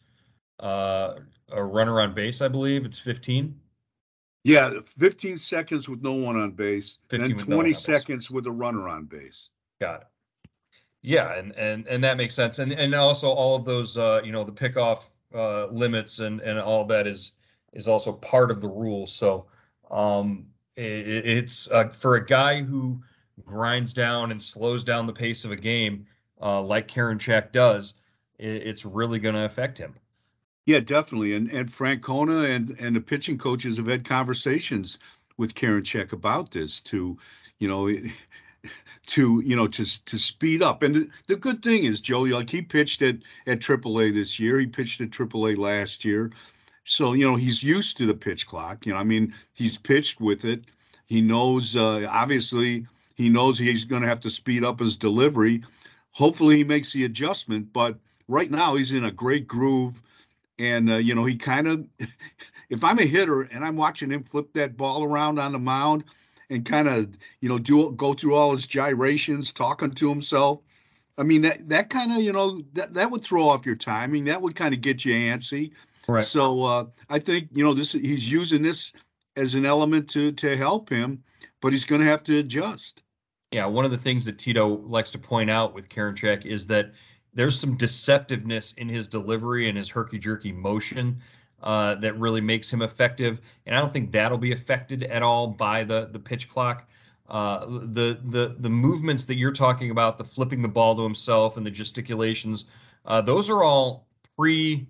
uh, 0.60 1.14
a 1.50 1.62
runner 1.62 2.00
on 2.00 2.14
base. 2.14 2.40
I 2.42 2.48
believe 2.48 2.84
it's 2.84 2.98
15. 2.98 3.54
Yeah, 4.44 4.78
15 4.80 5.38
seconds 5.38 5.88
with 5.88 6.02
no 6.02 6.12
one 6.12 6.36
on 6.36 6.52
base, 6.52 6.98
then 7.08 7.36
20 7.36 7.70
no 7.70 7.72
seconds 7.72 8.30
with 8.30 8.46
a 8.46 8.50
runner 8.52 8.88
on 8.88 9.06
base. 9.06 9.50
Got 9.80 10.02
it. 10.02 10.06
Yeah, 11.02 11.34
and 11.34 11.52
and 11.56 11.86
and 11.86 12.02
that 12.04 12.16
makes 12.16 12.34
sense, 12.34 12.58
and 12.58 12.72
and 12.72 12.94
also 12.94 13.28
all 13.28 13.54
of 13.54 13.64
those, 13.64 13.96
uh, 13.96 14.20
you 14.24 14.32
know, 14.32 14.44
the 14.44 14.52
pickoff 14.52 15.02
uh, 15.34 15.66
limits 15.66 16.20
and 16.20 16.40
and 16.40 16.58
all 16.58 16.84
that 16.84 17.06
is 17.06 17.32
is 17.72 17.88
also 17.88 18.12
part 18.12 18.50
of 18.50 18.60
the 18.60 18.68
rules. 18.68 19.12
So 19.12 19.46
um, 19.90 20.46
it, 20.76 21.26
it's 21.26 21.68
uh, 21.70 21.88
for 21.88 22.16
a 22.16 22.24
guy 22.24 22.62
who 22.62 23.00
grinds 23.44 23.92
down 23.92 24.30
and 24.30 24.42
slows 24.42 24.84
down 24.84 25.06
the 25.06 25.12
pace 25.12 25.44
of 25.44 25.50
a 25.50 25.56
game, 25.56 26.06
uh, 26.40 26.60
like 26.60 26.88
Karinchak 26.88 27.52
does, 27.52 27.94
it, 28.38 28.48
it's 28.48 28.84
really 28.84 29.18
going 29.18 29.34
to 29.34 29.44
affect 29.44 29.78
him. 29.78 29.94
Yeah, 30.66 30.80
definitely. 30.80 31.34
And 31.34 31.50
and 31.52 31.70
Francona 31.70 32.54
and 32.54 32.76
and 32.80 32.96
the 32.96 33.00
pitching 33.00 33.38
coaches 33.38 33.76
have 33.76 33.86
had 33.86 34.04
conversations 34.04 34.98
with 35.36 35.54
Karinchak 35.54 36.12
about 36.12 36.50
this 36.50 36.80
to, 36.80 37.16
you 37.58 37.68
know, 37.68 37.88
to 39.06 39.42
you 39.44 39.54
know 39.54 39.68
to 39.68 40.04
to 40.04 40.18
speed 40.18 40.62
up. 40.62 40.82
And 40.82 40.94
the, 40.94 41.08
the 41.28 41.36
good 41.36 41.62
thing 41.62 41.84
is, 41.84 42.00
Joe, 42.00 42.22
like 42.22 42.50
he 42.50 42.62
pitched 42.62 43.00
at 43.02 43.16
at 43.46 43.60
AAA 43.60 44.12
this 44.12 44.40
year. 44.40 44.58
He 44.58 44.66
pitched 44.66 45.00
at 45.00 45.10
AAA 45.10 45.56
last 45.56 46.04
year. 46.04 46.32
So, 46.88 47.14
you 47.14 47.28
know, 47.28 47.34
he's 47.34 47.64
used 47.64 47.96
to 47.96 48.06
the 48.06 48.14
pitch 48.14 48.46
clock. 48.46 48.86
You 48.86 48.92
know, 48.92 48.98
I 48.98 49.02
mean, 49.02 49.34
he's 49.54 49.76
pitched 49.76 50.20
with 50.20 50.44
it. 50.44 50.64
He 51.06 51.20
knows, 51.20 51.74
uh, 51.74 52.06
obviously, 52.08 52.86
he 53.16 53.28
knows 53.28 53.58
he's 53.58 53.84
going 53.84 54.02
to 54.02 54.08
have 54.08 54.20
to 54.20 54.30
speed 54.30 54.64
up 54.64 54.78
his 54.78 54.96
delivery. 54.96 55.62
Hopefully, 56.12 56.58
he 56.58 56.64
makes 56.64 56.92
the 56.92 57.04
adjustment. 57.04 57.72
But 57.72 57.98
right 58.28 58.50
now, 58.50 58.76
he's 58.76 58.92
in 58.92 59.04
a 59.04 59.10
great 59.10 59.48
groove. 59.48 60.00
And, 60.58 60.90
uh, 60.90 60.96
you 60.96 61.14
know, 61.14 61.24
he 61.24 61.36
kind 61.36 61.66
of, 61.66 61.86
if 62.70 62.84
I'm 62.84 62.98
a 62.98 63.04
hitter 63.04 63.42
and 63.42 63.64
I'm 63.64 63.76
watching 63.76 64.10
him 64.10 64.22
flip 64.22 64.52
that 64.54 64.76
ball 64.76 65.04
around 65.04 65.38
on 65.38 65.52
the 65.52 65.58
mound 65.58 66.04
and 66.48 66.64
kind 66.64 66.88
of, 66.88 67.08
you 67.40 67.48
know, 67.48 67.58
do 67.58 67.90
go 67.92 68.14
through 68.14 68.34
all 68.34 68.52
his 68.52 68.66
gyrations, 68.66 69.52
talking 69.52 69.90
to 69.90 70.08
himself. 70.08 70.60
I 71.18 71.22
mean, 71.22 71.42
that, 71.42 71.68
that 71.68 71.90
kind 71.90 72.12
of, 72.12 72.18
you 72.18 72.32
know, 72.32 72.62
that, 72.74 72.94
that 72.94 73.10
would 73.10 73.24
throw 73.24 73.48
off 73.48 73.66
your 73.66 73.76
timing. 73.76 74.24
That 74.24 74.40
would 74.40 74.54
kind 74.54 74.74
of 74.74 74.80
get 74.80 75.04
you 75.04 75.14
antsy. 75.14 75.72
Right. 76.08 76.24
So 76.24 76.62
uh, 76.62 76.86
I 77.10 77.18
think 77.18 77.48
you 77.52 77.64
know 77.64 77.74
this. 77.74 77.92
He's 77.92 78.30
using 78.30 78.62
this 78.62 78.92
as 79.36 79.54
an 79.54 79.66
element 79.66 80.08
to 80.10 80.32
to 80.32 80.56
help 80.56 80.88
him, 80.88 81.22
but 81.60 81.72
he's 81.72 81.84
going 81.84 82.00
to 82.00 82.06
have 82.06 82.22
to 82.24 82.38
adjust. 82.38 83.02
Yeah, 83.56 83.64
one 83.64 83.86
of 83.86 83.90
the 83.90 83.96
things 83.96 84.26
that 84.26 84.36
Tito 84.36 84.82
likes 84.86 85.10
to 85.12 85.18
point 85.18 85.48
out 85.48 85.72
with 85.72 85.88
Karinchak 85.88 86.44
is 86.44 86.66
that 86.66 86.92
there's 87.32 87.58
some 87.58 87.74
deceptiveness 87.78 88.76
in 88.76 88.86
his 88.86 89.08
delivery 89.08 89.70
and 89.70 89.78
his 89.78 89.88
herky 89.88 90.18
jerky 90.18 90.52
motion 90.52 91.22
uh, 91.62 91.94
that 91.94 92.18
really 92.18 92.42
makes 92.42 92.70
him 92.70 92.82
effective. 92.82 93.40
And 93.64 93.74
I 93.74 93.80
don't 93.80 93.94
think 93.94 94.12
that'll 94.12 94.36
be 94.36 94.52
affected 94.52 95.04
at 95.04 95.22
all 95.22 95.46
by 95.46 95.84
the 95.84 96.10
the 96.12 96.18
pitch 96.18 96.50
clock. 96.50 96.86
Uh, 97.30 97.64
the 97.94 98.20
the 98.26 98.56
the 98.58 98.68
movements 98.68 99.24
that 99.24 99.36
you're 99.36 99.52
talking 99.52 99.90
about, 99.90 100.18
the 100.18 100.24
flipping 100.24 100.60
the 100.60 100.68
ball 100.68 100.94
to 100.94 101.02
himself 101.02 101.56
and 101.56 101.64
the 101.64 101.70
gesticulations, 101.70 102.66
uh, 103.06 103.22
those 103.22 103.48
are 103.48 103.62
all 103.62 104.06
pre 104.36 104.86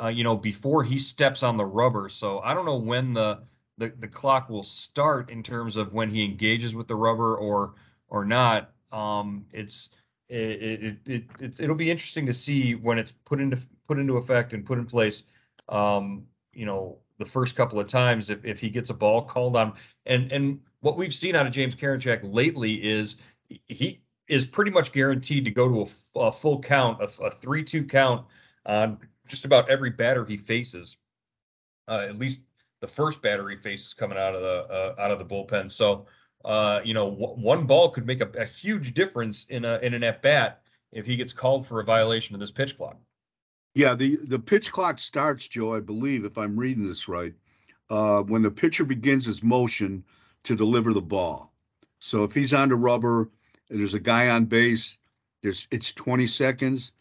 uh, 0.00 0.06
you 0.06 0.22
know, 0.22 0.36
before 0.36 0.84
he 0.84 0.98
steps 0.98 1.42
on 1.42 1.56
the 1.56 1.66
rubber. 1.66 2.08
So 2.08 2.38
I 2.44 2.54
don't 2.54 2.64
know 2.64 2.78
when 2.78 3.12
the, 3.12 3.40
the 3.76 3.92
the 3.98 4.06
clock 4.06 4.48
will 4.48 4.62
start 4.62 5.30
in 5.30 5.42
terms 5.42 5.76
of 5.76 5.92
when 5.92 6.10
he 6.10 6.24
engages 6.24 6.76
with 6.76 6.86
the 6.86 6.94
rubber 6.94 7.36
or 7.36 7.74
or 8.08 8.24
not. 8.24 8.72
Um, 8.92 9.46
it's 9.52 9.90
it, 10.28 10.62
it, 10.62 10.96
it 11.06 11.24
it's 11.40 11.60
it'll 11.60 11.76
be 11.76 11.90
interesting 11.90 12.26
to 12.26 12.34
see 12.34 12.74
when 12.74 12.98
it's 12.98 13.12
put 13.24 13.40
into 13.40 13.60
put 13.86 13.98
into 13.98 14.16
effect 14.16 14.52
and 14.52 14.64
put 14.64 14.78
in 14.78 14.86
place. 14.86 15.24
Um, 15.68 16.24
you 16.52 16.66
know, 16.66 16.98
the 17.18 17.24
first 17.24 17.56
couple 17.56 17.78
of 17.80 17.86
times 17.86 18.30
if 18.30 18.44
if 18.44 18.60
he 18.60 18.70
gets 18.70 18.90
a 18.90 18.94
ball 18.94 19.22
called 19.22 19.56
on, 19.56 19.74
and 20.06 20.30
and 20.32 20.60
what 20.80 20.96
we've 20.96 21.14
seen 21.14 21.34
out 21.34 21.46
of 21.46 21.52
James 21.52 21.74
Karinchak 21.74 22.20
lately 22.22 22.74
is 22.74 23.16
he 23.48 24.00
is 24.28 24.46
pretty 24.46 24.70
much 24.70 24.92
guaranteed 24.92 25.44
to 25.44 25.50
go 25.50 25.68
to 25.68 25.90
a, 26.20 26.32
full 26.32 26.60
count, 26.60 27.00
a, 27.00 27.22
a 27.22 27.30
three-two 27.30 27.84
count 27.84 28.26
on 28.64 28.98
just 29.28 29.44
about 29.44 29.68
every 29.68 29.90
batter 29.90 30.24
he 30.24 30.36
faces, 30.36 30.96
uh, 31.88 32.06
at 32.08 32.18
least 32.18 32.42
the 32.80 32.86
first 32.88 33.20
batter 33.22 33.48
he 33.48 33.56
faces 33.56 33.94
coming 33.94 34.18
out 34.18 34.34
of 34.34 34.42
the 34.42 34.74
uh, 34.74 34.94
out 34.98 35.10
of 35.10 35.18
the 35.18 35.24
bullpen. 35.24 35.70
So, 35.70 36.06
uh, 36.44 36.80
you 36.84 36.94
know, 36.94 37.10
w- 37.10 37.34
one 37.34 37.66
ball 37.66 37.90
could 37.90 38.06
make 38.06 38.20
a, 38.20 38.28
a, 38.38 38.44
huge 38.44 38.94
difference 38.94 39.46
in 39.48 39.64
a 39.64 39.78
in 39.78 39.94
an 39.94 40.04
at 40.04 40.22
bat 40.22 40.62
if 40.92 41.06
he 41.06 41.16
gets 41.16 41.32
called 41.32 41.66
for 41.66 41.80
a 41.80 41.84
violation 41.84 42.34
of 42.34 42.40
this 42.40 42.50
pitch 42.50 42.76
clock. 42.76 42.96
Yeah, 43.74 43.94
the 43.94 44.16
the 44.16 44.38
pitch 44.38 44.70
clock 44.70 44.98
starts, 44.98 45.48
Joe. 45.48 45.74
I 45.74 45.80
believe, 45.80 46.24
if 46.24 46.38
I'm 46.38 46.56
reading 46.56 46.86
this 46.86 47.08
right, 47.08 47.34
uh, 47.90 48.22
when 48.22 48.42
the 48.42 48.50
pitcher 48.50 48.84
begins 48.84 49.26
his 49.26 49.42
motion 49.42 50.04
to 50.44 50.54
deliver 50.54 50.92
the 50.92 51.02
ball. 51.02 51.52
So 51.98 52.22
if 52.22 52.32
he's 52.32 52.52
on 52.52 52.68
the 52.68 52.76
rubber, 52.76 53.30
there's 53.70 53.94
a 53.94 54.00
guy 54.00 54.28
on 54.28 54.44
base. 54.44 54.98
There's 55.42 55.66
it's 55.70 55.92
20 55.92 56.26
seconds 56.26 56.92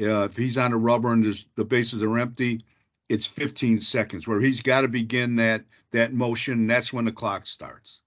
uh, 0.00 0.24
if 0.24 0.36
he's 0.36 0.56
on 0.56 0.70
the 0.70 0.76
rubber 0.76 1.12
and 1.12 1.24
there's, 1.24 1.46
the 1.56 1.64
bases 1.64 2.02
are 2.02 2.18
empty, 2.18 2.64
it's 3.08 3.26
15 3.26 3.78
seconds 3.78 4.26
where 4.26 4.40
he's 4.40 4.60
got 4.60 4.82
to 4.82 4.88
begin 4.88 5.36
that 5.36 5.64
that 5.90 6.14
motion. 6.14 6.66
That's 6.66 6.92
when 6.92 7.04
the 7.04 7.12
clock 7.12 7.46
starts. 7.46 8.01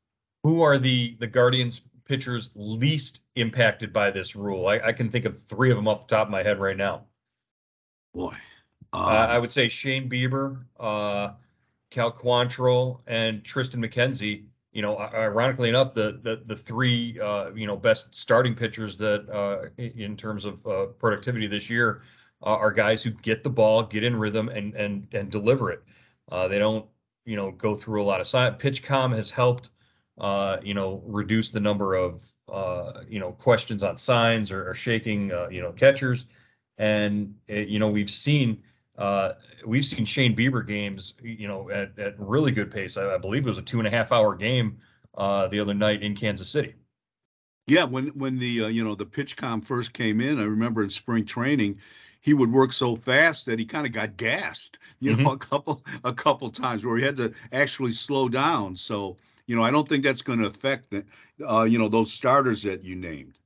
Who 0.46 0.62
are 0.62 0.78
the 0.78 1.16
the 1.20 1.25
Guardians 1.25 1.82
pitchers 2.06 2.52
least 2.54 3.22
impacted 3.36 3.92
by 3.92 4.12
this 4.12 4.36
rule? 4.36 4.68
I, 4.68 4.80
I 4.80 4.92
can 4.92 5.10
think 5.10 5.25
of 5.25 5.42
three 5.42 5.72
of 5.72 5.75
them 5.75 5.88
off 5.88 6.08
the 6.08 6.16
top 6.16 6.28
of 6.28 6.32
my 6.32 6.44
head 6.44 6.60
right 6.60 6.78
now. 6.78 7.06
Boy, 8.14 8.36
um, 8.94 9.04
uh, 9.06 9.28
I 9.28 9.40
would 9.40 9.52
say 9.52 9.68
Shane 9.68 10.08
Bieber, 10.08 10.64
uh, 10.80 11.32
Cal 11.90 12.12
Quantrill, 12.12 13.00
and 13.08 13.44
Triston 13.44 13.84
McKenzie 13.84 14.44
you 14.75 14.82
know, 14.82 15.00
ironically 15.00 15.70
enough, 15.70 15.94
the 15.94 16.20
the 16.22 16.44
the 16.46 16.56
three 16.56 17.18
uh, 17.20 17.52
you 17.56 17.66
know 17.66 17.78
best 17.78 18.14
starting 18.14 18.54
pitchers 18.54 18.98
that 18.98 19.28
uh, 19.30 19.70
in 19.82 20.18
terms 20.18 20.44
of 20.44 20.68
uh, 20.68 20.88
productivity 21.00 21.48
this 21.48 21.70
year 21.70 22.02
uh, 22.44 22.58
are 22.58 22.74
guys 22.74 23.02
who 23.02 23.10
get 23.10 23.42
the 23.42 23.50
ball, 23.50 23.84
get 23.84 24.04
in 24.04 24.16
rhythm, 24.16 24.50
and 24.50 24.75
and 24.75 25.08
and 25.14 25.32
deliver 25.32 25.72
it. 25.72 25.82
Uh, 26.30 26.50
they 26.50 26.60
don't 26.60 26.86
you 27.24 27.38
know 27.38 27.52
go 27.52 27.74
through 27.74 28.04
a 28.04 28.06
lot 28.06 28.20
of 28.20 28.28
side. 28.28 28.60
PitchCom 28.60 29.16
has 29.16 29.32
helped 29.32 29.70
uh, 30.17 30.57
you 30.63 30.74
know 30.74 31.01
reduce 31.05 31.50
the 31.50 31.60
number 31.60 31.95
of 31.95 32.22
you 33.10 33.19
know 33.19 33.31
questions 33.34 33.84
on 33.84 33.98
signs 33.98 34.51
or, 34.51 34.69
or 34.69 34.74
shaking 34.74 35.29
you 35.51 35.62
know 35.62 35.72
catchers, 35.72 36.25
and 36.77 37.34
it, 37.48 37.67
you 37.67 37.79
know 37.79 37.89
we've 37.89 38.10
seen 38.10 38.62
uh, 38.98 39.34
we've 39.65 39.86
seen 39.86 40.05
Shane 40.05 40.36
Bieber 40.36 40.65
games, 40.65 41.13
you 41.22 41.48
know, 41.48 41.69
at, 41.69 41.98
at 42.00 42.19
really 42.19 42.51
good 42.51 42.72
pace. 42.72 42.98
I, 42.98 43.15
I 43.15 43.17
believe 43.17 43.45
it 43.45 43.50
was 43.50 43.57
a 43.57 43.62
two 43.62 43.79
and 43.79 43.88
a 43.88 43.91
half 43.91 44.12
hour 44.12 44.36
game 44.36 44.77
uh, 45.17 45.48
the 45.48 45.60
other 45.60 45.74
night 45.74 46.01
in 46.01 46.15
Kansas 46.15 46.50
City. 46.50 46.75
Yeah, 47.67 47.84
when 47.84 48.07
when 48.10 48.38
the 48.38 48.65
uh, 48.65 48.67
you 48.67 48.84
know 48.84 48.95
the 48.95 49.05
PitchCom 49.05 49.65
first 49.65 49.93
came 49.93 50.22
in, 50.22 50.39
I 50.39 50.43
remember 50.43 50.84
in 50.84 50.89
spring 50.89 51.25
training, 51.25 51.79
he 52.22 52.34
would 52.34 52.51
work 52.51 52.72
so 52.72 52.95
fast 52.95 53.48
that 53.48 53.60
he 53.60 53.65
kind 53.65 53.88
of 53.88 53.91
got 53.91 54.17
gassed, 54.17 54.77
you 55.00 55.13
mm-hmm. 55.13 55.24
know, 55.24 55.31
a 55.31 55.38
couple 55.38 55.84
a 56.03 56.13
couple 56.13 56.50
times 56.51 56.86
where 56.86 56.98
he 56.98 57.03
had 57.03 57.17
to 57.17 57.34
actually 57.51 57.91
slow 57.91 58.29
down. 58.29 58.75
So 58.75 59.17
you 59.48 59.56
know, 59.56 59.64
I 59.64 59.72
don't 59.72 59.88
think 59.88 60.04
that's 60.04 60.22
going 60.22 60.40
to 60.40 60.46
affect 60.46 60.92
the, 60.92 61.06
uh, 61.48 61.64
you 61.64 61.78
know 61.78 61.88
those 61.88 62.12
starters 62.12 62.64
that 62.64 62.84
you 62.84 62.96
named. 62.96 63.38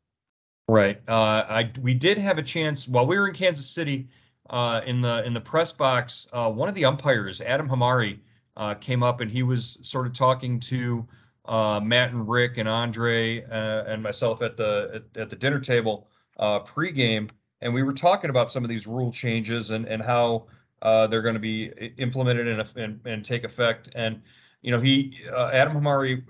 Right. 0.67 1.01
Uh, 1.07 1.45
I 1.49 1.71
we 1.81 1.93
did 1.93 2.17
have 2.17 2.37
a 2.37 2.43
chance 2.43 2.87
while 2.87 3.05
we 3.05 3.17
were 3.17 3.27
in 3.27 3.33
Kansas 3.33 3.67
City 3.67 4.07
uh, 4.49 4.81
in 4.85 5.01
the 5.01 5.23
in 5.25 5.33
the 5.33 5.41
press 5.41 5.71
box, 5.71 6.27
uh, 6.31 6.49
one 6.49 6.69
of 6.69 6.75
the 6.75 6.85
umpires, 6.85 7.41
Adam 7.41 7.67
Hamari, 7.67 8.19
uh, 8.55 8.75
came 8.75 9.03
up 9.03 9.21
and 9.21 9.31
he 9.31 9.43
was 9.43 9.77
sort 9.81 10.05
of 10.05 10.13
talking 10.13 10.59
to 10.61 11.07
uh, 11.45 11.79
Matt 11.79 12.11
and 12.11 12.29
Rick 12.29 12.57
and 12.57 12.69
Andre 12.69 13.43
uh, 13.43 13.91
and 13.91 14.03
myself 14.03 14.41
at 14.41 14.57
the 14.57 14.91
at, 14.93 15.21
at 15.21 15.29
the 15.29 15.35
dinner 15.35 15.59
table 15.59 16.07
uh, 16.37 16.59
pregame, 16.59 17.29
and 17.61 17.73
we 17.73 17.83
were 17.83 17.93
talking 17.93 18.29
about 18.29 18.51
some 18.51 18.63
of 18.63 18.69
these 18.69 18.87
rule 18.87 19.11
changes 19.11 19.71
and 19.71 19.85
and 19.85 20.03
how 20.03 20.45
they're 20.81 21.21
going 21.23 21.33
to 21.33 21.39
be 21.39 21.65
implemented 21.97 22.47
and, 22.47 22.71
and, 22.75 22.99
and 23.05 23.25
take 23.25 23.43
effect. 23.43 23.89
And 23.95 24.21
you 24.61 24.71
know, 24.71 24.79
he 24.79 25.19
Adam 25.35 25.73
Hamari 25.73 26.23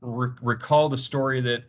re- 0.00 0.34
recalled 0.40 0.94
a 0.94 0.98
story 0.98 1.40
that 1.40 1.64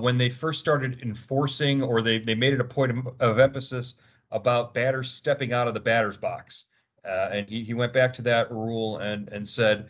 when 0.00 0.18
they 0.18 0.30
first 0.30 0.60
started 0.60 1.00
enforcing, 1.02 1.82
or 1.82 2.02
they 2.02 2.18
they 2.18 2.34
made 2.34 2.54
it 2.54 2.60
a 2.60 2.64
point 2.64 2.92
of, 2.92 3.08
of 3.20 3.38
emphasis 3.38 3.94
about 4.30 4.74
batters 4.74 5.10
stepping 5.10 5.52
out 5.52 5.68
of 5.68 5.74
the 5.74 5.80
batter's 5.80 6.16
box. 6.16 6.64
Uh, 7.04 7.28
and 7.32 7.48
he, 7.48 7.62
he 7.62 7.74
went 7.74 7.92
back 7.92 8.12
to 8.14 8.22
that 8.22 8.50
rule 8.50 8.98
and 8.98 9.28
and 9.28 9.48
said, 9.48 9.88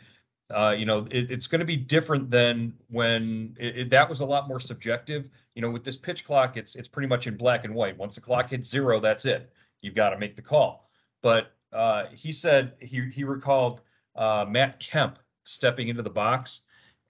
uh, 0.55 0.75
you 0.77 0.85
know, 0.85 1.07
it, 1.11 1.31
it's 1.31 1.47
going 1.47 1.61
to 1.61 1.65
be 1.65 1.77
different 1.77 2.31
than 2.31 2.75
when 2.89 3.57
it, 3.59 3.79
it, 3.79 3.91
that 3.91 4.09
was 4.09 4.21
a 4.21 4.25
lot 4.25 4.49
more 4.49 4.61
subjective. 4.61 5.31
You 5.55 5.63
know, 5.63 5.71
with 5.71 5.85
this 5.85 5.97
pitch 5.97 6.25
clock, 6.25 6.57
it's 6.57 6.75
it's 6.75 6.89
pretty 6.89 7.09
much 7.09 7.27
in 7.27 7.37
black 7.37 7.65
and 7.65 7.75
white. 7.75 7.97
Once 7.97 8.17
the 8.17 8.21
clock 8.21 8.51
hits 8.51 8.69
zero, 8.69 9.01
that's 9.01 9.25
it. 9.25 9.51
You've 9.81 9.95
got 9.95 10.11
to 10.11 10.19
make 10.19 10.37
the 10.37 10.43
call. 10.43 10.91
But 11.23 11.53
uh, 11.73 12.07
he 12.13 12.33
said 12.33 12.75
he 12.81 13.09
he 13.11 13.25
recalled 13.25 13.81
uh, 14.17 14.45
Matt 14.49 14.81
Kemp 14.81 15.19
stepping 15.45 15.89
into 15.89 16.03
the 16.03 16.11
box, 16.11 16.63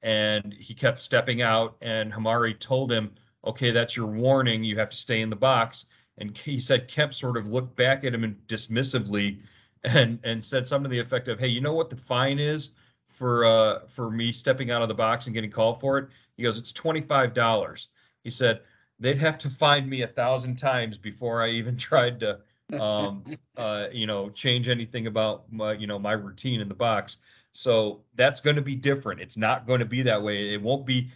and 0.03 0.53
he 0.53 0.75
kept 0.75 1.00
stepping 1.00 1.43
out, 1.43 1.76
and 1.81 2.12
Hamari 2.12 2.55
told 2.55 2.93
him, 2.93 3.14
"Okay, 3.45 3.71
that's 3.71 3.97
your 3.97 4.07
warning. 4.07 4.64
You 4.64 4.79
have 4.79 4.91
to 4.91 4.97
stay 4.97 5.21
in 5.21 5.31
the 5.31 5.37
box." 5.37 5.87
And 6.19 6.37
he 6.37 6.61
said 6.61 6.88
Kemp 6.88 7.14
sort 7.14 7.37
of 7.37 7.49
looked 7.49 7.76
back 7.76 8.05
at 8.05 8.14
him 8.14 8.25
and 8.25 8.37
dismissively, 8.47 9.41
and 9.85 10.19
and 10.25 10.45
said 10.45 10.67
something 10.67 10.91
to 10.91 10.95
the 10.95 11.00
effect 11.00 11.29
of, 11.29 11.38
"Hey, 11.41 11.49
you 11.49 11.61
know 11.61 11.75
what 11.75 11.91
the 11.91 11.97
fine 11.97 12.38
is?" 12.38 12.71
for 13.14 13.45
uh 13.45 13.87
for 13.87 14.11
me 14.11 14.33
stepping 14.33 14.71
out 14.71 14.83
of 14.83 14.88
the 14.88 14.95
box 14.95 15.26
and 15.26 15.35
getting 15.35 15.50
called 15.50 15.81
for 15.81 15.99
it. 15.99 16.09
He 16.37 16.43
goes, 16.43 16.59
it's 16.59 16.73
twenty 16.73 17.00
five 17.00 17.33
dollars. 17.33 17.88
He 18.25 18.31
said 18.31 18.61
they'd 18.99 19.19
have 19.19 19.38
to 19.38 19.50
find 19.50 19.88
me 19.88 20.03
a 20.03 20.07
thousand 20.07 20.57
times 20.57 20.99
before 20.99 21.43
I 21.43 21.50
even 21.50 21.76
tried 21.79 22.21
to 22.21 22.41
um 22.81 23.23
uh 23.57 23.87
you 23.93 24.07
know 24.07 24.31
change 24.31 24.69
anything 24.69 25.07
about 25.07 25.50
my 25.53 25.73
you 25.73 25.87
know 25.87 25.99
my 25.99 26.12
routine 26.12 26.61
in 26.61 26.69
the 26.69 26.75
box. 26.75 27.19
So 27.55 28.03
that's 28.17 28.41
going 28.41 28.57
to 28.57 28.63
be 28.63 28.75
different. 28.75 29.21
It's 29.21 29.37
not 29.37 29.65
going 29.67 29.79
to 29.79 29.87
be 29.87 30.03
that 30.03 30.21
way. 30.21 30.53
It 30.53 30.61
won't 30.61 30.85
be 30.85 31.11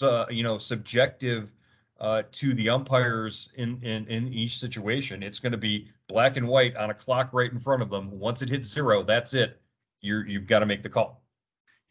uh, 0.00 0.26
you 0.30 0.44
know 0.44 0.56
subjective 0.56 1.52
uh, 1.98 2.22
to 2.32 2.54
the 2.54 2.70
umpires 2.70 3.50
in, 3.56 3.78
in 3.82 4.06
in 4.06 4.32
each 4.32 4.58
situation. 4.58 5.22
It's 5.22 5.40
going 5.40 5.52
to 5.52 5.58
be 5.58 5.90
black 6.08 6.36
and 6.36 6.46
white 6.46 6.76
on 6.76 6.90
a 6.90 6.94
clock 6.94 7.30
right 7.32 7.50
in 7.50 7.58
front 7.58 7.82
of 7.82 7.90
them. 7.90 8.18
Once 8.18 8.40
it 8.40 8.48
hits 8.48 8.72
zero, 8.72 9.02
that's 9.02 9.34
it. 9.34 9.60
You're 10.00 10.26
you've 10.26 10.46
got 10.46 10.60
to 10.60 10.66
make 10.66 10.82
the 10.82 10.88
call. 10.88 11.24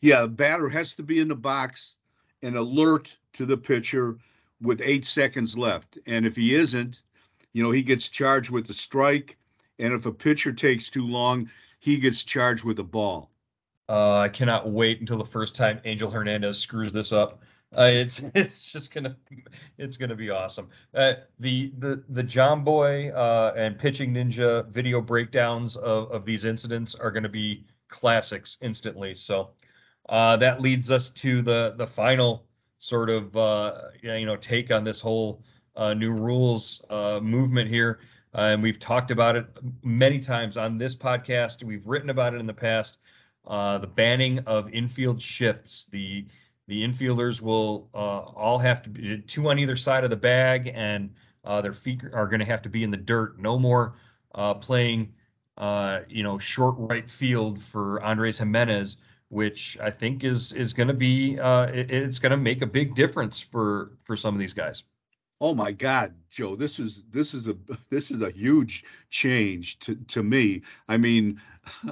Yeah, 0.01 0.21
the 0.21 0.29
batter 0.29 0.69
has 0.69 0.95
to 0.95 1.03
be 1.03 1.19
in 1.19 1.27
the 1.27 1.35
box 1.35 1.97
and 2.41 2.55
alert 2.55 3.17
to 3.33 3.45
the 3.45 3.57
pitcher 3.57 4.17
with 4.61 4.81
eight 4.81 5.05
seconds 5.05 5.57
left. 5.57 5.97
And 6.07 6.25
if 6.25 6.37
he 6.37 6.55
isn't, 6.55 7.03
you 7.51 7.61
know, 7.61 7.71
he 7.71 7.83
gets 7.83 8.07
charged 8.07 8.49
with 8.49 8.69
a 8.69 8.73
strike. 8.73 9.37
And 9.77 9.93
if 9.93 10.05
a 10.05 10.11
pitcher 10.11 10.53
takes 10.53 10.89
too 10.89 11.05
long, 11.05 11.49
he 11.79 11.97
gets 11.97 12.23
charged 12.23 12.63
with 12.63 12.79
a 12.79 12.83
ball. 12.83 13.31
Uh, 13.89 14.19
I 14.19 14.29
cannot 14.29 14.69
wait 14.69 14.99
until 14.99 15.17
the 15.17 15.25
first 15.25 15.55
time 15.55 15.81
Angel 15.83 16.11
Hernandez 16.11 16.59
screws 16.59 16.93
this 16.93 17.11
up. 17.11 17.41
Uh, 17.75 17.89
it's 17.91 18.19
it's 18.35 18.71
just 18.71 18.93
gonna 18.93 19.15
it's 19.79 19.97
gonna 19.97 20.15
be 20.15 20.29
awesome. 20.29 20.69
Uh, 20.93 21.13
the 21.39 21.73
the 21.79 22.03
the 22.09 22.23
Jomboy 22.23 23.11
uh, 23.15 23.53
and 23.57 23.77
pitching 23.77 24.13
ninja 24.13 24.67
video 24.67 25.01
breakdowns 25.01 25.75
of, 25.75 26.11
of 26.11 26.23
these 26.23 26.45
incidents 26.45 26.93
are 26.93 27.11
to 27.11 27.29
be 27.29 27.65
classics 27.87 28.57
instantly. 28.61 29.15
So 29.15 29.49
uh, 30.09 30.37
that 30.37 30.61
leads 30.61 30.91
us 30.91 31.09
to 31.09 31.41
the 31.41 31.73
the 31.75 31.87
final 31.87 32.45
sort 32.77 33.09
of 33.09 33.35
uh, 33.35 33.81
you 34.03 34.25
know 34.25 34.35
take 34.35 34.71
on 34.71 34.83
this 34.83 34.99
whole 34.99 35.41
uh, 35.75 35.95
new 35.95 36.11
rules 36.11 36.83
movement 36.91 37.69
here, 37.69 38.01
and 38.33 38.61
we've 38.61 38.79
talked 38.79 39.09
about 39.09 39.35
it 39.35 39.47
many 39.83 40.19
times 40.19 40.57
on 40.57 40.77
this 40.77 40.95
podcast. 40.95 41.63
We've 41.63 41.87
written 41.87 42.11
about 42.11 42.35
it 42.35 42.39
in 42.39 42.45
the 42.45 42.53
past. 42.53 42.97
Uh, 43.47 43.77
the 43.79 43.87
banning 43.87 44.39
of 44.39 44.71
infield 44.73 45.21
shifts. 45.21 45.87
The 45.91 46.25
the 46.67 46.83
infielders 46.83 47.41
will 47.41 47.89
all 47.93 48.59
have 48.59 48.83
to 48.83 48.89
be 48.91 49.17
two 49.21 49.49
on 49.49 49.57
either 49.57 49.75
side 49.75 50.03
of 50.03 50.11
the 50.11 50.15
bag, 50.15 50.71
and 50.75 51.09
their 51.43 51.73
feet 51.73 52.03
are 52.13 52.27
going 52.27 52.39
to 52.41 52.45
have 52.45 52.61
to 52.61 52.69
be 52.69 52.83
in 52.83 52.91
the 52.91 52.97
dirt. 52.97 53.39
No 53.39 53.57
more 53.57 53.95
playing, 54.61 55.11
you 55.59 56.23
know, 56.23 56.37
short 56.37 56.75
right 56.77 57.09
field 57.09 57.59
for 57.59 58.03
Andres 58.03 58.37
Gimenez, 58.37 58.97
which 59.29 59.77
I 59.81 59.89
think 59.89 60.23
is 60.23 60.53
is 60.53 60.73
going 60.73 60.87
to 60.87 60.93
be 60.93 61.39
uh, 61.39 61.67
it, 61.67 61.91
it's 61.91 62.19
going 62.19 62.31
to 62.31 62.37
make 62.37 62.61
a 62.61 62.67
big 62.67 62.95
difference 62.95 63.39
for 63.39 63.91
for 64.03 64.17
some 64.17 64.33
of 64.33 64.39
these 64.39 64.53
guys. 64.53 64.83
Oh 65.41 65.53
my 65.53 65.71
God, 65.71 66.13
Joe, 66.29 66.55
this 66.55 66.79
is 66.79 67.03
this 67.11 67.33
is 67.33 67.47
a 67.47 67.55
this 67.89 68.11
is 68.11 68.21
a 68.21 68.31
huge 68.31 68.83
change 69.09 69.79
to 69.79 69.95
to 69.95 70.23
me. 70.23 70.63
I 70.87 70.97
mean, 70.97 71.39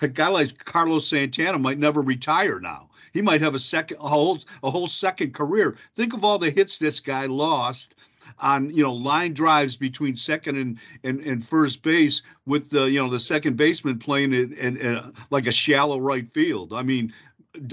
a 0.00 0.08
guy 0.08 0.28
like 0.28 0.64
Carlos 0.64 1.06
Santana 1.06 1.58
might 1.58 1.78
never 1.78 2.02
retire 2.02 2.60
now. 2.60 2.88
He 3.12 3.20
might 3.20 3.40
have 3.42 3.54
a 3.54 3.58
second 3.58 3.98
a 3.98 4.08
whole 4.08 4.38
a 4.62 4.70
whole 4.70 4.88
second 4.88 5.34
career. 5.34 5.76
Think 5.94 6.14
of 6.14 6.24
all 6.24 6.38
the 6.38 6.50
hits 6.50 6.78
this 6.78 7.00
guy 7.00 7.26
lost 7.26 7.96
on 8.38 8.70
you 8.70 8.82
know 8.82 8.92
line 8.92 9.34
drives 9.34 9.76
between 9.76 10.16
second 10.16 10.56
and 10.56 10.78
and, 11.04 11.20
and 11.20 11.44
first 11.44 11.82
base 11.82 12.22
with 12.46 12.70
the 12.70 12.90
you 12.90 12.98
know 12.98 13.10
the 13.10 13.20
second 13.20 13.56
baseman 13.56 13.98
playing 13.98 14.32
it 14.32 14.52
in, 14.52 14.76
in 14.78 15.12
like 15.30 15.46
a 15.46 15.52
shallow 15.52 15.98
right 15.98 16.28
field. 16.32 16.72
I 16.72 16.82
mean, 16.82 17.12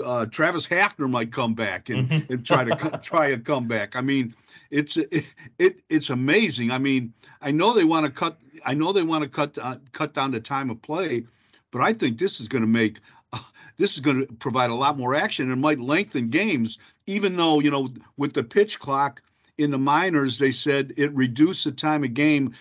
uh, 0.04 0.26
Travis 0.26 0.68
Hafner 0.68 1.10
might 1.10 1.32
come 1.32 1.54
back 1.54 1.90
and, 1.90 2.10
mm-hmm. 2.10 2.34
and 2.34 2.46
try 2.46 2.64
to 2.64 3.00
try 3.02 3.28
a 3.28 3.38
comeback. 3.38 3.96
I 3.96 4.02
mean, 4.02 4.34
it's 4.72 4.98
it, 4.98 5.26
it 5.58 5.80
it's 5.90 6.10
amazing. 6.10 6.72
I 6.72 6.78
mean, 6.78 7.14
I 7.42 7.52
know 7.52 7.74
they 7.74 7.86
want 7.86 8.06
to 8.06 8.12
cut. 8.12 8.38
I 8.66 8.74
know 8.74 8.92
they 8.92 9.04
want 9.04 9.24
to 9.24 9.30
cut 9.30 9.58
uh, 9.58 9.78
cut 9.94 10.14
down 10.14 10.32
the 10.32 10.40
time 10.40 10.70
of 10.70 10.82
play, 10.82 11.26
but 11.72 11.82
I 11.82 11.94
think 11.94 12.18
this 12.18 12.40
is 12.40 12.48
going 12.48 12.64
to 12.64 12.68
make 12.68 13.00
uh, 13.34 13.40
this 13.78 13.96
is 13.96 14.02
going 14.02 14.26
to 14.26 14.34
provide 14.36 14.70
a 14.70 14.76
lot 14.76 14.98
more 14.98 15.16
action 15.16 15.52
and 15.52 15.62
might 15.62 15.80
lengthen 15.80 16.30
games. 16.30 16.78
Even 17.08 17.36
though 17.36 17.60
you 17.60 17.72
know 17.72 17.90
with 18.18 18.34
the 18.34 18.44
pitch 18.44 18.80
clock, 18.80 19.22
in 19.60 19.72
the 19.72 19.78
minors, 19.78 20.38
they 20.38 20.52
said 20.52 20.94
it 20.98 21.14
reduced 21.14 21.66
the 21.66 21.72
time 21.72 22.04
of 22.04 22.14
game 22.14 22.54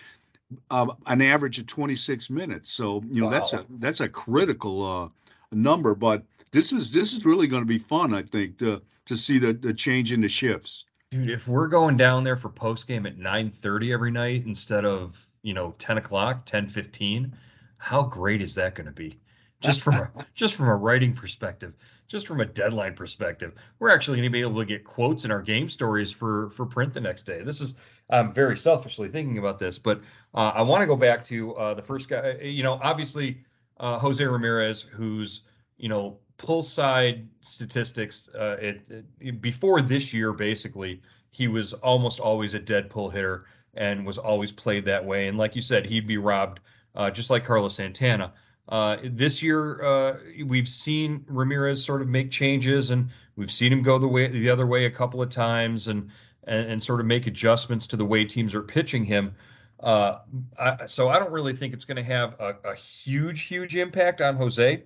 uh, 0.69 0.87
an 1.07 1.21
average 1.21 1.57
of 1.57 1.65
26 1.65 2.29
minutes. 2.29 2.71
So 2.71 3.03
you 3.09 3.21
know 3.21 3.27
wow. 3.27 3.31
that's 3.31 3.53
a 3.53 3.65
that's 3.79 3.99
a 4.01 4.09
critical 4.09 4.85
uh, 4.85 5.09
number. 5.51 5.95
But 5.95 6.23
this 6.51 6.71
is 6.71 6.91
this 6.91 7.13
is 7.13 7.25
really 7.25 7.47
going 7.47 7.61
to 7.61 7.67
be 7.67 7.77
fun, 7.77 8.13
I 8.13 8.23
think, 8.23 8.57
to 8.59 8.81
to 9.05 9.17
see 9.17 9.39
the 9.39 9.53
the 9.53 9.73
change 9.73 10.11
in 10.11 10.21
the 10.21 10.29
shifts. 10.29 10.85
Dude, 11.11 11.29
if 11.29 11.47
we're 11.47 11.67
going 11.67 11.97
down 11.97 12.23
there 12.23 12.37
for 12.37 12.49
post 12.49 12.87
game 12.87 13.05
at 13.05 13.17
9:30 13.17 13.93
every 13.93 14.11
night 14.11 14.43
instead 14.45 14.85
of 14.85 15.25
you 15.41 15.53
know 15.53 15.73
10 15.79 15.97
o'clock, 15.97 16.45
10:15, 16.45 17.31
how 17.79 18.03
great 18.03 18.41
is 18.41 18.53
that 18.55 18.75
going 18.75 18.87
to 18.87 18.93
be? 18.93 19.17
Just 19.61 19.81
from 19.81 19.95
a 19.95 20.09
just 20.35 20.55
from 20.55 20.69
a 20.69 20.75
writing 20.75 21.11
perspective 21.11 21.73
just 22.09 22.25
from 22.25 22.41
a 22.41 22.45
deadline 22.45 22.95
perspective, 22.95 23.53
we're 23.77 23.91
actually 23.91 24.17
going 24.17 24.29
to 24.29 24.31
be 24.31 24.41
able 24.41 24.59
to 24.59 24.65
get 24.65 24.83
quotes 24.83 25.25
in 25.25 25.31
our 25.31 25.41
game 25.41 25.69
stories 25.69 26.11
for 26.11 26.49
for 26.49 26.65
print 26.65 26.91
the 26.91 26.99
next 26.99 27.23
day. 27.23 27.43
This 27.43 27.61
is 27.61 27.75
I'm 28.09 28.33
very 28.33 28.57
selfishly 28.57 29.07
thinking 29.07 29.37
about 29.37 29.59
this, 29.59 29.77
but 29.77 30.01
uh, 30.33 30.51
I 30.55 30.63
want 30.63 30.81
to 30.81 30.87
go 30.87 30.97
back 30.97 31.23
to 31.25 31.55
uh, 31.55 31.73
the 31.75 31.83
first 31.83 32.09
guy. 32.09 32.31
Uh, 32.31 32.43
you 32.43 32.63
know, 32.63 32.79
obviously 32.81 33.37
uh, 33.79 33.99
Jose 33.99 34.25
Ramirez, 34.25 34.81
who's 34.81 35.43
you 35.77 35.87
know 35.87 36.17
pull 36.37 36.63
side 36.63 37.27
statistics. 37.41 38.27
Uh, 38.33 38.57
it, 38.59 39.05
it, 39.19 39.39
before 39.39 39.81
this 39.81 40.11
year, 40.11 40.33
basically, 40.33 41.01
he 41.29 41.47
was 41.47 41.73
almost 41.73 42.19
always 42.19 42.55
a 42.55 42.59
dead 42.59 42.89
pull 42.89 43.09
hitter 43.09 43.45
and 43.75 44.03
was 44.03 44.17
always 44.17 44.51
played 44.51 44.83
that 44.85 45.05
way. 45.05 45.27
And 45.27 45.37
like 45.37 45.55
you 45.55 45.61
said, 45.61 45.85
he'd 45.85 46.07
be 46.07 46.17
robbed 46.17 46.59
uh, 46.95 47.09
just 47.09 47.29
like 47.29 47.45
Carlos 47.45 47.75
Santana. 47.75 48.33
Uh, 48.67 48.97
this 49.03 49.41
year, 49.41 49.83
uh, 49.83 50.17
we've 50.45 50.69
seen 50.69 51.25
Ramirez 51.27 51.83
sort 51.83 52.01
of 52.03 52.07
make 52.07 52.29
changes, 52.29 52.91
and 52.91 53.09
we've 53.35 53.51
seen 53.51 53.73
him 53.73 53.81
go 53.81 53.97
the 53.97 54.07
way 54.07 54.27
the 54.27 54.49
other 54.49 54.67
way 54.67 54.85
a 54.85 54.91
couple 54.91 55.21
of 55.21 55.29
times, 55.29 55.87
and 55.87 56.09
and, 56.43 56.71
and 56.71 56.83
sort 56.83 56.99
of 56.99 57.07
make 57.07 57.25
adjustments 57.25 57.87
to 57.87 57.97
the 57.97 58.05
way 58.05 58.25
teams 58.25 58.53
are 58.53 58.61
pitching 58.61 59.03
him. 59.03 59.33
Uh, 59.79 60.19
I, 60.59 60.85
so 60.85 61.09
I 61.09 61.17
don't 61.17 61.31
really 61.31 61.53
think 61.53 61.73
it's 61.73 61.85
going 61.85 61.97
to 61.97 62.03
have 62.03 62.35
a, 62.39 62.55
a, 62.65 62.75
huge, 62.75 63.43
huge 63.43 63.77
impact 63.77 64.19
on 64.19 64.35
Jose, 64.35 64.83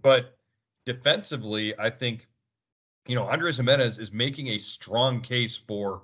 but 0.00 0.38
defensively, 0.86 1.78
I 1.78 1.90
think 1.90 2.26
you 3.06 3.14
know 3.14 3.24
Andres 3.24 3.58
Gimenez 3.58 3.98
is 3.98 4.10
making 4.12 4.48
a 4.48 4.58
strong 4.58 5.20
case 5.20 5.56
for 5.56 6.02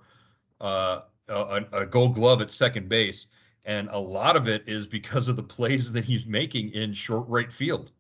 uh, 0.61 1.01
a, 1.29 1.65
a 1.73 1.87
Gold 1.87 2.15
Glove 2.15 2.41
at 2.41 2.51
second 2.51 2.89
base 2.89 3.27
and 3.69 3.91
a 3.91 3.99
lot 3.99 4.35
of 4.35 4.49
it 4.49 4.65
is 4.67 4.87
because 4.87 5.29
of 5.29 5.37
the 5.37 5.43
plays 5.43 5.93
that 5.93 6.05
he's 6.05 6.25
making 6.25 6.73
in 6.73 6.95
short 6.95 7.29
right 7.29 7.53
field. 7.53 7.93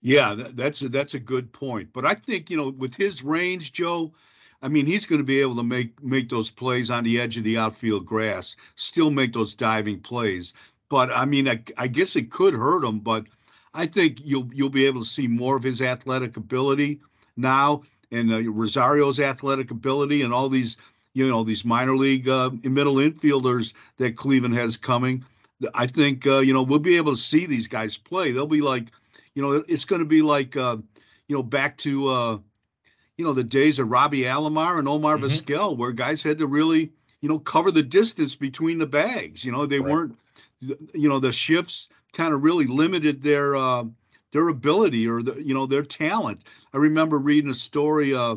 Yeah, 0.00 0.34
that's 0.54 0.80
a, 0.82 0.88
that's 0.88 1.14
a 1.14 1.20
good 1.20 1.52
point. 1.52 1.92
But 1.92 2.06
I 2.06 2.14
think 2.14 2.50
you 2.50 2.56
know 2.56 2.70
with 2.70 2.96
his 2.96 3.22
range, 3.22 3.72
Joe, 3.72 4.12
I 4.62 4.68
mean 4.68 4.86
he's 4.86 5.06
going 5.06 5.20
to 5.20 5.24
be 5.24 5.40
able 5.40 5.54
to 5.56 5.62
make 5.62 6.02
make 6.02 6.30
those 6.30 6.50
plays 6.50 6.90
on 6.90 7.04
the 7.04 7.20
edge 7.20 7.36
of 7.36 7.44
the 7.44 7.58
outfield 7.58 8.06
grass, 8.06 8.56
still 8.74 9.10
make 9.10 9.34
those 9.34 9.54
diving 9.54 10.00
plays. 10.00 10.54
But 10.88 11.12
I 11.12 11.26
mean, 11.26 11.46
I, 11.46 11.62
I 11.76 11.86
guess 11.86 12.16
it 12.16 12.30
could 12.30 12.54
hurt 12.54 12.84
him. 12.84 13.00
But 13.00 13.26
I 13.74 13.86
think 13.86 14.18
you'll 14.24 14.48
you'll 14.52 14.70
be 14.70 14.86
able 14.86 15.02
to 15.02 15.08
see 15.08 15.28
more 15.28 15.56
of 15.56 15.62
his 15.62 15.82
athletic 15.82 16.38
ability 16.38 17.00
now, 17.36 17.82
and 18.10 18.32
uh, 18.32 18.38
Rosario's 18.50 19.20
athletic 19.20 19.70
ability, 19.70 20.22
and 20.22 20.32
all 20.32 20.48
these 20.48 20.78
you 21.14 21.28
know 21.28 21.44
these 21.44 21.64
minor 21.64 21.96
league 21.96 22.28
uh, 22.28 22.50
middle 22.62 22.96
infielders 22.96 23.74
that 23.98 24.16
Cleveland 24.16 24.54
has 24.54 24.76
coming. 24.76 25.24
I 25.74 25.86
think 25.86 26.26
uh, 26.26 26.38
you 26.38 26.52
know 26.52 26.62
we'll 26.62 26.78
be 26.78 26.96
able 26.96 27.12
to 27.12 27.20
see 27.20 27.46
these 27.46 27.66
guys 27.66 27.96
play. 27.96 28.32
They'll 28.32 28.46
be 28.46 28.60
like, 28.60 28.88
you 29.34 29.42
know, 29.42 29.64
it's 29.68 29.84
going 29.84 30.00
to 30.00 30.06
be 30.06 30.22
like, 30.22 30.56
uh, 30.56 30.76
you 31.28 31.36
know, 31.36 31.42
back 31.42 31.76
to 31.78 32.08
uh, 32.08 32.38
you 33.16 33.24
know 33.24 33.32
the 33.32 33.44
days 33.44 33.78
of 33.78 33.90
Robbie 33.90 34.22
Alomar 34.22 34.78
and 34.78 34.88
Omar 34.88 35.16
mm 35.16 35.20
hmm 35.20 35.26
Vizquel, 35.26 35.76
where 35.76 35.92
guys 35.92 36.22
had 36.22 36.38
to 36.38 36.46
really, 36.46 36.92
you 37.20 37.28
know, 37.28 37.38
cover 37.38 37.70
the 37.70 37.82
distance 37.82 38.34
between 38.34 38.78
the 38.78 38.86
bags. 38.86 39.44
You 39.44 39.52
know, 39.52 39.66
they 39.66 39.80
right. 39.80 39.90
weren't, 39.90 40.18
you 40.60 41.08
know, 41.08 41.18
the 41.18 41.32
shifts 41.32 41.88
kind 42.12 42.34
of 42.34 42.42
really 42.42 42.66
limited 42.66 43.22
their 43.22 43.56
uh, 43.56 43.84
their 44.32 44.48
ability 44.48 45.06
or 45.06 45.22
the 45.22 45.40
you 45.42 45.54
know 45.54 45.66
their 45.66 45.82
talent. 45.82 46.44
I 46.72 46.78
remember 46.78 47.18
reading 47.18 47.50
a 47.50 47.54
story 47.54 48.14
uh, 48.14 48.36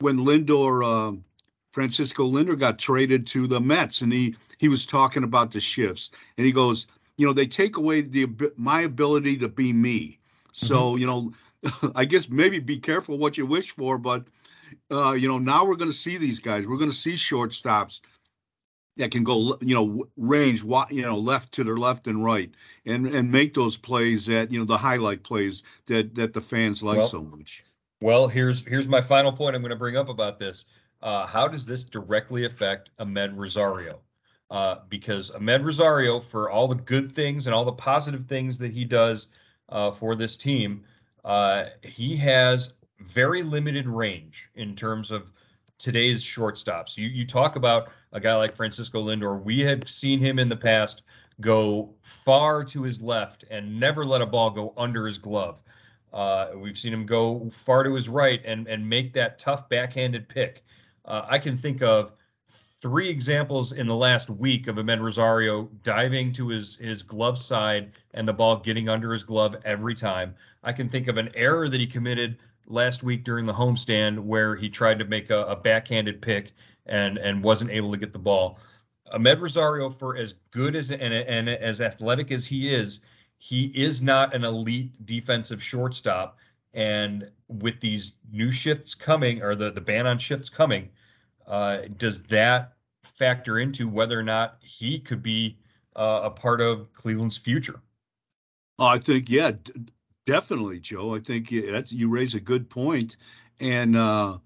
when 0.00 0.18
Lindor, 0.18 0.84
uh, 0.84 1.16
Francisco 1.72 2.30
Lindor, 2.30 2.58
got 2.58 2.78
traded 2.78 3.26
to 3.28 3.46
the 3.46 3.60
Mets, 3.60 4.00
and 4.00 4.12
he 4.12 4.34
he 4.58 4.68
was 4.68 4.86
talking 4.86 5.24
about 5.24 5.52
the 5.52 5.60
shifts, 5.60 6.10
and 6.36 6.46
he 6.46 6.52
goes, 6.52 6.86
you 7.16 7.26
know, 7.26 7.32
they 7.32 7.46
take 7.46 7.76
away 7.76 8.00
the 8.00 8.28
my 8.56 8.82
ability 8.82 9.36
to 9.38 9.48
be 9.48 9.72
me. 9.72 10.18
So 10.52 10.92
mm-hmm. 10.92 10.98
you 10.98 11.06
know, 11.06 11.32
I 11.94 12.04
guess 12.04 12.28
maybe 12.28 12.58
be 12.58 12.78
careful 12.78 13.18
what 13.18 13.38
you 13.38 13.46
wish 13.46 13.70
for, 13.70 13.98
but 13.98 14.24
uh, 14.90 15.12
you 15.12 15.28
know, 15.28 15.38
now 15.38 15.64
we're 15.64 15.76
going 15.76 15.90
to 15.90 15.96
see 15.96 16.16
these 16.16 16.38
guys. 16.38 16.66
We're 16.66 16.78
going 16.78 16.90
to 16.90 16.96
see 16.96 17.12
shortstops 17.12 18.00
that 18.96 19.10
can 19.10 19.24
go, 19.24 19.56
you 19.60 19.74
know, 19.74 20.06
range, 20.16 20.62
you 20.90 21.02
know, 21.02 21.16
left 21.16 21.52
to 21.52 21.64
their 21.64 21.76
left 21.76 22.06
and 22.06 22.24
right, 22.24 22.50
and 22.86 23.06
and 23.06 23.30
make 23.30 23.54
those 23.54 23.76
plays 23.76 24.26
that 24.26 24.50
you 24.50 24.58
know 24.58 24.64
the 24.64 24.78
highlight 24.78 25.22
plays 25.22 25.62
that 25.86 26.14
that 26.14 26.32
the 26.32 26.40
fans 26.40 26.82
like 26.82 26.98
well, 26.98 27.08
so 27.08 27.22
much. 27.22 27.64
Well, 28.00 28.28
here's 28.28 28.64
here's 28.66 28.88
my 28.88 29.00
final 29.00 29.32
point. 29.32 29.54
I'm 29.54 29.62
going 29.62 29.70
to 29.70 29.76
bring 29.76 29.96
up 29.96 30.08
about 30.08 30.38
this. 30.38 30.64
Uh, 31.02 31.26
how 31.26 31.48
does 31.48 31.64
this 31.64 31.84
directly 31.84 32.44
affect 32.44 32.90
Amed 32.98 33.36
Rosario? 33.36 34.00
Uh, 34.50 34.76
because 34.88 35.30
Amed 35.30 35.64
Rosario, 35.64 36.20
for 36.20 36.50
all 36.50 36.68
the 36.68 36.74
good 36.74 37.12
things 37.12 37.46
and 37.46 37.54
all 37.54 37.64
the 37.64 37.72
positive 37.72 38.24
things 38.24 38.58
that 38.58 38.72
he 38.72 38.84
does 38.84 39.28
uh, 39.68 39.90
for 39.90 40.14
this 40.14 40.36
team, 40.36 40.84
uh, 41.24 41.66
he 41.82 42.16
has 42.16 42.74
very 42.98 43.42
limited 43.42 43.86
range 43.86 44.50
in 44.54 44.74
terms 44.74 45.10
of 45.10 45.30
today's 45.78 46.22
shortstops. 46.22 46.96
You 46.96 47.08
you 47.08 47.26
talk 47.26 47.56
about 47.56 47.88
a 48.12 48.20
guy 48.20 48.34
like 48.36 48.54
Francisco 48.54 49.02
Lindor. 49.02 49.42
We 49.42 49.60
have 49.60 49.88
seen 49.88 50.20
him 50.20 50.38
in 50.38 50.48
the 50.48 50.56
past 50.56 51.02
go 51.40 51.94
far 52.02 52.64
to 52.64 52.82
his 52.82 53.00
left 53.00 53.44
and 53.50 53.80
never 53.80 54.04
let 54.04 54.20
a 54.20 54.26
ball 54.26 54.50
go 54.50 54.74
under 54.76 55.06
his 55.06 55.16
glove. 55.16 55.62
Uh, 56.12 56.50
we've 56.56 56.76
seen 56.76 56.92
him 56.92 57.06
go 57.06 57.48
far 57.50 57.82
to 57.82 57.94
his 57.94 58.08
right 58.08 58.42
and 58.44 58.68
and 58.68 58.88
make 58.88 59.12
that 59.14 59.38
tough 59.38 59.68
backhanded 59.68 60.28
pick. 60.28 60.64
Uh, 61.04 61.26
I 61.28 61.38
can 61.38 61.56
think 61.56 61.82
of 61.82 62.12
three 62.80 63.08
examples 63.08 63.72
in 63.72 63.86
the 63.86 63.94
last 63.94 64.30
week 64.30 64.66
of 64.66 64.76
Amed 64.76 65.00
Rosario 65.00 65.68
diving 65.82 66.32
to 66.32 66.48
his 66.48 66.76
his 66.76 67.02
glove 67.02 67.38
side 67.38 67.92
and 68.14 68.26
the 68.26 68.32
ball 68.32 68.56
getting 68.56 68.88
under 68.88 69.12
his 69.12 69.22
glove 69.22 69.56
every 69.64 69.94
time. 69.94 70.34
I 70.64 70.72
can 70.72 70.88
think 70.88 71.08
of 71.08 71.16
an 71.16 71.30
error 71.34 71.68
that 71.68 71.80
he 71.80 71.86
committed 71.86 72.38
last 72.66 73.02
week 73.02 73.24
during 73.24 73.46
the 73.46 73.52
homestand 73.52 74.18
where 74.18 74.56
he 74.56 74.68
tried 74.68 74.98
to 74.98 75.04
make 75.04 75.30
a, 75.30 75.44
a 75.44 75.56
backhanded 75.56 76.22
pick 76.22 76.52
and 76.86 77.18
and 77.18 77.42
wasn't 77.42 77.70
able 77.70 77.90
to 77.90 77.98
get 77.98 78.12
the 78.12 78.18
ball. 78.18 78.58
Amed 79.14 79.40
Rosario, 79.40 79.90
for 79.90 80.16
as 80.16 80.34
good 80.50 80.74
as 80.74 80.90
and, 80.90 81.02
and 81.02 81.48
as 81.48 81.80
athletic 81.80 82.30
as 82.30 82.46
he 82.46 82.72
is, 82.72 83.00
he 83.38 83.66
is 83.74 84.00
not 84.00 84.34
an 84.34 84.44
elite 84.44 85.04
defensive 85.06 85.62
shortstop. 85.62 86.38
And 86.72 87.30
with 87.48 87.80
these 87.80 88.12
new 88.30 88.52
shifts 88.52 88.94
coming, 88.94 89.42
or 89.42 89.54
the, 89.54 89.70
the 89.70 89.80
ban 89.80 90.06
on 90.06 90.18
shifts 90.18 90.48
coming, 90.48 90.88
uh, 91.46 91.82
does 91.96 92.22
that 92.24 92.74
factor 93.18 93.58
into 93.58 93.88
whether 93.88 94.18
or 94.18 94.22
not 94.22 94.58
he 94.60 95.00
could 95.00 95.22
be 95.22 95.58
uh, 95.96 96.20
a 96.24 96.30
part 96.30 96.60
of 96.60 96.92
Cleveland's 96.92 97.36
future? 97.36 97.80
I 98.78 98.98
think, 98.98 99.28
yeah, 99.28 99.52
Definitely, 100.30 100.78
Joe. 100.78 101.14
I 101.14 101.18
think 101.18 101.50
that's 101.50 101.90
you 101.90 102.08
raise 102.08 102.34
a 102.34 102.40
good 102.40 102.70
point, 102.70 103.16
and 103.58 103.96
uh, 103.96 104.38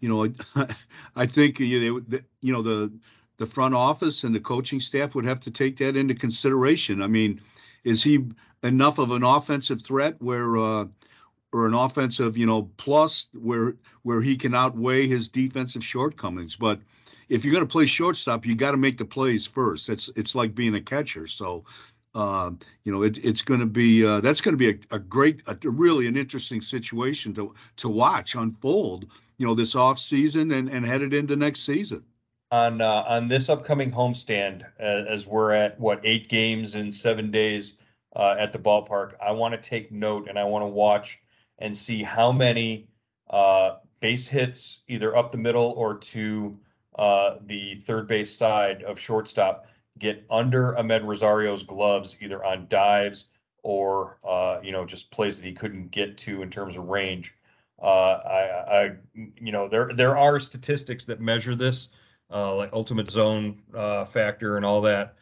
you 0.00 0.08
know, 0.08 0.26
I, 0.54 0.66
I 1.16 1.24
think 1.24 1.58
you 1.60 2.04
know 2.42 2.62
the 2.62 2.92
the 3.38 3.46
front 3.46 3.74
office 3.74 4.24
and 4.24 4.34
the 4.34 4.40
coaching 4.40 4.80
staff 4.80 5.14
would 5.14 5.24
have 5.24 5.40
to 5.40 5.50
take 5.50 5.78
that 5.78 5.96
into 5.96 6.14
consideration. 6.14 7.00
I 7.00 7.06
mean, 7.06 7.40
is 7.84 8.02
he 8.02 8.26
enough 8.62 8.98
of 8.98 9.12
an 9.12 9.22
offensive 9.22 9.80
threat 9.80 10.16
where 10.18 10.58
uh, 10.58 10.86
or 11.52 11.66
an 11.66 11.74
offensive, 11.74 12.36
you 12.36 12.46
know, 12.46 12.70
plus 12.76 13.28
where 13.34 13.74
where 14.02 14.20
he 14.20 14.36
can 14.36 14.54
outweigh 14.54 15.06
his 15.06 15.28
defensive 15.28 15.84
shortcomings? 15.84 16.56
But 16.56 16.80
if 17.28 17.44
you're 17.44 17.54
going 17.54 17.66
to 17.66 17.70
play 17.70 17.86
shortstop, 17.86 18.44
you 18.44 18.54
got 18.54 18.72
to 18.72 18.76
make 18.76 18.98
the 18.98 19.04
plays 19.04 19.46
first. 19.46 19.88
It's 19.88 20.10
it's 20.16 20.34
like 20.34 20.54
being 20.54 20.74
a 20.74 20.80
catcher. 20.80 21.26
So 21.26 21.64
uh, 22.14 22.50
you 22.84 22.92
know, 22.92 23.02
it, 23.02 23.18
it's 23.24 23.42
going 23.42 23.60
to 23.60 23.66
be 23.66 24.04
uh, 24.04 24.20
that's 24.20 24.40
going 24.40 24.52
to 24.52 24.58
be 24.58 24.70
a, 24.70 24.96
a 24.96 24.98
great, 24.98 25.42
a, 25.46 25.56
really 25.68 26.06
an 26.06 26.16
interesting 26.16 26.60
situation 26.60 27.32
to 27.34 27.54
to 27.76 27.88
watch 27.88 28.34
unfold. 28.34 29.06
You 29.38 29.46
know, 29.46 29.54
this 29.54 29.74
off 29.74 29.98
season 29.98 30.52
and 30.52 30.68
and 30.68 30.84
headed 30.84 31.14
into 31.14 31.36
next 31.36 31.60
season. 31.60 32.02
On 32.50 32.80
uh, 32.80 33.04
on 33.06 33.28
this 33.28 33.48
upcoming 33.48 33.92
homestand, 33.92 34.64
as 34.78 35.26
we're 35.26 35.52
at 35.52 35.78
what 35.78 36.00
eight 36.02 36.28
games 36.28 36.74
in 36.74 36.90
seven 36.90 37.30
days 37.30 37.74
uh, 38.16 38.34
at 38.38 38.52
the 38.52 38.58
ballpark, 38.58 39.12
I 39.24 39.30
want 39.30 39.54
to 39.54 39.68
take 39.68 39.92
note 39.92 40.28
and 40.28 40.36
I 40.36 40.44
want 40.44 40.64
to 40.64 40.68
watch 40.68 41.20
and 41.60 41.76
see 41.76 42.02
how 42.02 42.32
many 42.32 42.88
uh, 43.30 43.76
base 44.00 44.26
hits 44.26 44.80
either 44.88 45.16
up 45.16 45.30
the 45.30 45.38
middle 45.38 45.74
or 45.76 45.98
to 45.98 46.58
uh, 46.98 47.36
the 47.46 47.74
third 47.76 48.08
base 48.08 48.34
side 48.34 48.82
of 48.82 48.98
shortstop 48.98 49.66
get 49.98 50.24
under 50.30 50.74
Amed 50.78 51.04
Rosario's 51.04 51.62
gloves, 51.62 52.16
either 52.20 52.44
on 52.44 52.66
dives 52.68 53.26
or 53.62 54.18
uh, 54.26 54.58
you 54.62 54.72
know 54.72 54.84
just 54.84 55.10
plays 55.10 55.36
that 55.36 55.44
he 55.44 55.52
couldn't 55.52 55.90
get 55.90 56.16
to 56.18 56.42
in 56.42 56.50
terms 56.50 56.76
of 56.76 56.88
range. 56.88 57.34
Uh, 57.82 57.86
I, 57.86 58.82
I, 58.82 58.90
you 59.14 59.52
know, 59.52 59.68
there 59.68 59.90
there 59.94 60.16
are 60.16 60.38
statistics 60.38 61.04
that 61.06 61.20
measure 61.20 61.54
this, 61.54 61.88
uh, 62.30 62.54
like 62.54 62.70
ultimate 62.72 63.10
zone 63.10 63.62
uh, 63.74 64.04
factor 64.04 64.56
and 64.56 64.66
all 64.66 64.82
that. 64.82 65.14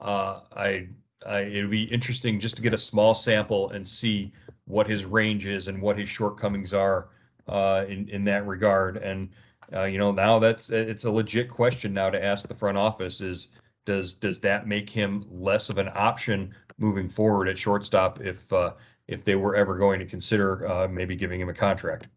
Uh, 0.00 0.40
I, 0.54 0.88
I, 1.26 1.40
it'd 1.40 1.70
be 1.70 1.84
interesting 1.84 2.40
just 2.40 2.56
to 2.56 2.62
get 2.62 2.72
a 2.72 2.78
small 2.78 3.14
sample 3.14 3.70
and 3.70 3.86
see 3.86 4.32
what 4.66 4.86
his 4.86 5.04
range 5.04 5.46
is 5.46 5.68
and 5.68 5.80
what 5.80 5.98
his 5.98 6.08
shortcomings 6.08 6.74
are 6.74 7.08
uh, 7.48 7.84
in 7.88 8.08
in 8.08 8.24
that 8.24 8.46
regard. 8.46 8.98
And 8.98 9.30
you 9.72 9.98
know, 9.98 10.12
now 10.12 10.38
that's 10.38 10.70
it's 10.70 11.04
a 11.04 11.10
legit 11.10 11.48
question 11.48 11.92
now 11.92 12.10
to 12.10 12.24
ask 12.24 12.46
the 12.46 12.54
front 12.54 12.78
office 12.78 13.20
is 13.20 13.48
does 13.86 14.12
does 14.12 14.40
that 14.40 14.66
make 14.66 14.90
him 14.90 15.24
less 15.30 15.70
of 15.70 15.78
an 15.78 15.88
option 15.94 16.54
moving 16.78 17.08
forward 17.08 17.48
at 17.48 17.58
shortstop 17.58 18.20
if 18.20 18.52
uh, 18.52 18.72
if 19.08 19.24
they 19.24 19.36
were 19.36 19.56
ever 19.56 19.78
going 19.78 19.98
to 19.98 20.04
consider 20.04 20.68
uh, 20.70 20.88
maybe 20.88 21.16
giving 21.16 21.40
him 21.40 21.48
a 21.48 21.54
contract? 21.54 22.08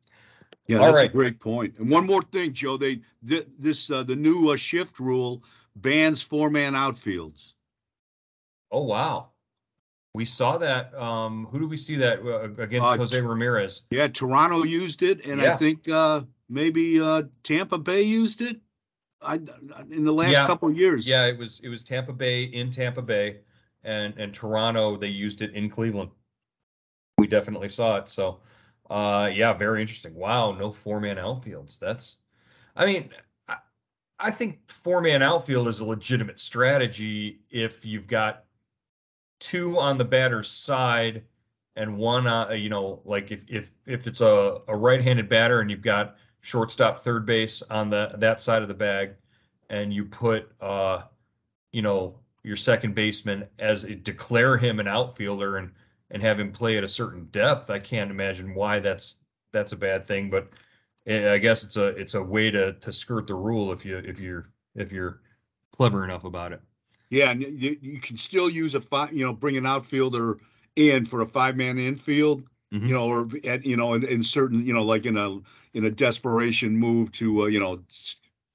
Yeah, 0.68 0.80
that's 0.80 0.96
right. 0.96 1.10
a 1.10 1.14
great 1.14 1.40
point. 1.40 1.76
And 1.80 1.90
one 1.90 2.06
more 2.06 2.22
thing, 2.22 2.54
Joe, 2.54 2.78
they 2.78 3.00
th- 3.28 3.48
this 3.58 3.90
uh, 3.90 4.04
the 4.04 4.16
new 4.16 4.50
uh, 4.50 4.56
shift 4.56 5.00
rule 5.00 5.44
bans 5.78 6.22
four 6.22 6.50
man 6.50 6.74
outfields. 6.74 7.54
Oh 8.72 8.84
wow, 8.84 9.30
we 10.20 10.26
saw 10.26 10.58
that. 10.58 10.94
Um, 10.96 11.48
who 11.50 11.60
do 11.60 11.68
we 11.70 11.78
see 11.78 11.96
that 11.96 12.20
uh, 12.20 12.62
against 12.62 12.86
uh, 12.86 12.98
Jose 12.98 13.22
Ramirez? 13.22 13.84
Yeah, 13.90 14.10
Toronto 14.10 14.64
used 14.64 15.02
it, 15.02 15.26
and 15.26 15.40
yeah. 15.40 15.54
I 15.54 15.56
think 15.56 15.88
uh, 15.88 16.24
maybe 16.50 17.00
Tampa 17.44 17.78
Bay 17.78 18.02
used 18.02 18.42
it. 18.42 18.60
I, 19.22 19.36
in 19.90 20.04
the 20.04 20.12
last 20.12 20.34
yeah. 20.34 20.46
couple 20.46 20.70
years. 20.74 21.08
Yeah, 21.08 21.26
it 21.26 21.38
was 21.38 21.62
it 21.64 21.70
was 21.70 21.84
Tampa 21.84 22.12
Bay 22.12 22.44
in 22.44 22.70
Tampa 22.70 23.02
Bay, 23.02 23.38
and 23.86 24.14
and 24.18 24.34
Toronto 24.34 24.98
they 24.98 25.08
used 25.08 25.42
it 25.42 25.54
in 25.54 25.70
Cleveland. 25.70 26.12
We 27.18 27.28
definitely 27.28 27.70
saw 27.70 27.96
it. 27.96 28.10
So, 28.10 28.42
uh, 28.90 29.30
yeah, 29.34 29.54
very 29.54 29.80
interesting. 29.80 30.16
Wow, 30.16 30.52
no 30.52 30.70
four 30.70 31.00
man 31.00 31.16
outfields. 31.16 31.80
That's, 31.80 32.18
I 32.76 32.86
mean, 32.86 33.10
I, 33.48 33.56
I 34.20 34.32
think 34.32 34.70
four 34.70 35.00
man 35.00 35.24
outfield 35.24 35.70
is 35.70 35.80
a 35.80 35.86
legitimate 35.86 36.42
strategy 36.42 37.40
if 37.50 37.86
you've 37.86 38.08
got 38.08 38.44
two 39.40 39.80
on 39.80 39.98
the 39.98 40.06
batter's 40.06 40.50
side 40.50 41.24
and 41.76 41.98
one, 41.98 42.28
uh, 42.28 42.50
you 42.50 42.70
know, 42.70 43.02
like 43.06 43.32
if 43.32 43.46
if 43.48 43.72
if 43.86 44.06
it's 44.06 44.22
a, 44.22 44.60
a 44.68 44.76
right 44.76 45.02
handed 45.02 45.30
batter 45.30 45.62
and 45.62 45.72
you've 45.72 45.82
got 45.82 46.18
shortstop, 46.42 47.00
third 47.00 47.26
base 47.26 47.62
on 47.70 47.90
the 47.90 48.12
that 48.18 48.42
side 48.42 48.62
of 48.62 48.68
the 48.68 48.74
bag, 48.74 49.12
and 49.70 49.94
you 49.94 50.06
put 50.06 50.52
uh, 50.62 51.04
you 51.72 51.82
know 51.82 52.20
your 52.44 52.58
second 52.58 52.96
baseman 52.96 53.46
as 53.60 53.86
a, 53.86 53.96
declare 53.96 54.58
him 54.58 54.80
an 54.80 54.88
outfielder 54.88 55.58
and 55.58 55.72
and 56.12 56.22
have 56.22 56.40
him 56.40 56.52
play 56.52 56.78
at 56.78 56.84
a 56.84 56.88
certain 56.88 57.28
depth. 57.32 57.70
I 57.70 57.80
can't 57.80 58.12
imagine 58.12 58.54
why 58.54 58.80
that's 58.80 59.16
that's 59.54 59.72
a 59.72 59.78
bad 59.78 60.06
thing, 60.06 60.30
but 60.30 60.50
I 61.08 61.38
guess 61.38 61.64
it's 61.64 61.78
a 61.78 61.88
it's 61.88 62.14
a 62.14 62.22
way 62.22 62.52
to 62.52 62.74
to 62.74 62.92
skirt 62.92 63.28
the 63.28 63.36
rule 63.36 63.72
if 63.72 63.86
you 63.86 63.98
if 63.98 64.20
you're 64.20 64.50
if 64.76 64.92
you're 64.92 65.22
clever 65.72 66.04
enough 66.04 66.26
about 66.26 66.52
it. 66.52 66.62
Yeah, 67.10 67.32
and 67.32 67.42
you, 67.42 67.78
you 67.82 68.00
can 68.00 68.18
still 68.18 68.50
use 68.50 68.76
a 68.76 68.82
five, 68.82 69.14
you 69.14 69.26
know, 69.26 69.34
bring 69.34 69.58
an 69.58 69.66
outfielder 69.66 70.38
in 70.76 71.06
for 71.06 71.22
a 71.22 71.26
five 71.26 71.56
man 71.56 71.78
infield 71.78 72.44
Mm-hmm. 72.74 72.88
you 72.88 72.94
know, 72.94 73.08
or 73.08 73.28
at, 73.46 73.66
you 73.66 73.76
know, 73.76 73.96
in, 73.96 74.04
in, 74.06 74.22
certain, 74.22 74.64
you 74.64 74.74
know, 74.74 74.84
like 74.84 75.08
in 75.08 75.18
a 75.18 75.40
in 75.74 75.86
a 75.86 75.90
desperation 75.90 76.76
move 76.76 77.12
to, 77.14 77.44
uh, 77.44 77.46
you 77.48 77.60
know, 77.60 77.82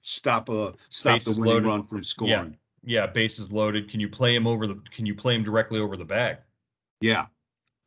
stop 0.02 0.48
a 0.48 0.72
stop 0.88 1.20
the 1.22 1.32
winning 1.32 1.44
loaded. 1.46 1.68
run 1.68 1.82
from 1.82 2.04
scoring. 2.04 2.56
Yeah. 2.84 3.00
yeah, 3.00 3.06
bases 3.08 3.50
loaded. 3.50 3.90
Can 3.90 3.98
you 3.98 4.08
play 4.08 4.36
him 4.36 4.46
over 4.46 4.68
the? 4.68 4.80
Can 4.92 5.04
you 5.04 5.16
play 5.16 5.34
him 5.34 5.42
directly 5.42 5.80
over 5.80 5.96
the 5.96 6.04
bag? 6.04 6.36
Yeah. 7.00 7.26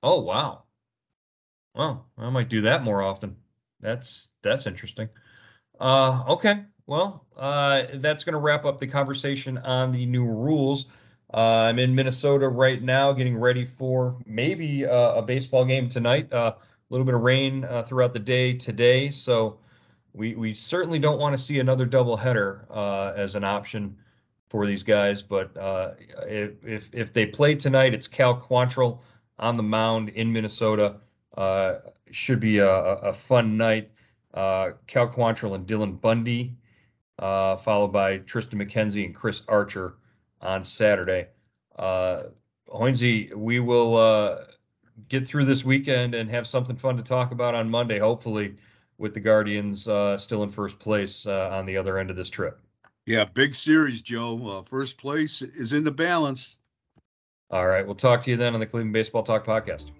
Oh 0.03 0.19
wow. 0.19 0.63
Well, 1.73 2.05
I 2.17 2.29
might 2.29 2.49
do 2.49 2.61
that 2.61 2.83
more 2.83 3.01
often. 3.01 3.37
That's 3.79 4.27
that's 4.41 4.67
interesting. 4.67 5.07
Uh, 5.79 6.23
okay. 6.27 6.65
Well, 6.87 7.25
uh, 7.35 7.83
that's 7.95 8.23
going 8.23 8.33
to 8.33 8.39
wrap 8.39 8.65
up 8.65 8.79
the 8.79 8.87
conversation 8.87 9.57
on 9.59 9.91
the 9.91 10.05
new 10.05 10.25
rules. 10.25 10.85
Uh, 11.33 11.65
I'm 11.67 11.79
in 11.79 11.93
Minnesota 11.93 12.47
right 12.47 12.81
now, 12.81 13.11
getting 13.11 13.37
ready 13.37 13.65
for 13.65 14.15
maybe 14.25 14.85
uh, 14.85 15.15
a 15.15 15.21
baseball 15.21 15.65
game 15.65 15.89
tonight. 15.89 16.31
Uh, 16.31 16.53
a 16.57 16.63
little 16.89 17.05
bit 17.05 17.13
of 17.13 17.21
rain 17.21 17.65
uh, 17.65 17.83
throughout 17.83 18.13
the 18.13 18.19
day 18.19 18.53
today, 18.53 19.09
so 19.09 19.59
we 20.13 20.35
we 20.35 20.53
certainly 20.53 20.99
don't 20.99 21.19
want 21.19 21.33
to 21.33 21.37
see 21.37 21.59
another 21.59 21.85
doubleheader 21.85 22.65
uh, 22.69 23.11
as 23.17 23.35
an 23.35 23.43
option 23.43 23.97
for 24.47 24.65
these 24.65 24.83
guys. 24.83 25.21
But 25.21 25.55
uh, 25.57 25.91
if 26.25 26.89
if 26.93 27.11
they 27.11 27.25
play 27.25 27.55
tonight, 27.55 27.93
it's 27.93 28.07
Cal 28.07 28.39
Quantrill 28.39 29.01
on 29.37 29.57
the 29.57 29.63
mound 29.63 30.09
in 30.09 30.31
Minnesota. 30.31 30.95
should 32.11 32.39
be 32.39 32.59
a, 32.59 32.69
a 32.69 33.11
fun 33.11 33.57
night. 33.57 33.91
Cal 34.33 35.09
Quantrill 35.09 35.55
and 35.55 35.67
Dylan 35.67 35.99
Bundy, 35.99 36.55
followed 37.19 37.89
by 37.89 38.19
Triston 38.19 38.61
McKenzie 38.61 39.05
and 39.05 39.15
Chris 39.15 39.41
Archer 39.47 39.95
on 40.41 40.63
Saturday. 40.63 41.27
Uh, 41.77 42.23
we 43.35 43.59
will 43.59 43.95
uh, 43.95 44.45
get 45.09 45.25
through 45.27 45.45
this 45.45 45.63
weekend 45.63 46.15
and 46.15 46.29
have 46.29 46.47
something 46.47 46.75
fun 46.75 46.97
to 46.97 47.03
talk 47.03 47.31
about 47.31 47.55
on 47.55 47.69
Monday, 47.69 47.99
hopefully, 47.99 48.55
with 48.97 49.13
the 49.13 49.19
Guardians 49.19 49.87
uh, 49.87 50.17
still 50.17 50.43
in 50.43 50.49
first 50.49 50.79
place 50.79 51.25
uh, 51.25 51.49
on 51.51 51.65
the 51.65 51.77
other 51.77 51.97
end 51.97 52.09
of 52.09 52.15
this 52.15 52.29
trip. 52.29 52.59
Yeah, 53.05 53.23
big 53.23 53.55
series, 53.55 54.01
Joe. 54.01 54.47
Uh, 54.47 54.61
first 54.63 54.97
place 54.97 55.41
is 55.41 55.73
in 55.73 55.83
the 55.83 55.91
balance. 55.91 56.57
All 57.49 57.67
right. 57.67 57.85
We'll 57.85 57.95
talk 57.95 58.23
to 58.23 58.31
you 58.31 58.37
then 58.37 58.53
on 58.53 58.59
the 58.59 58.65
Cleveland 58.65 58.93
Baseball 58.93 59.23
Talk 59.23 59.45
podcast. 59.45 59.91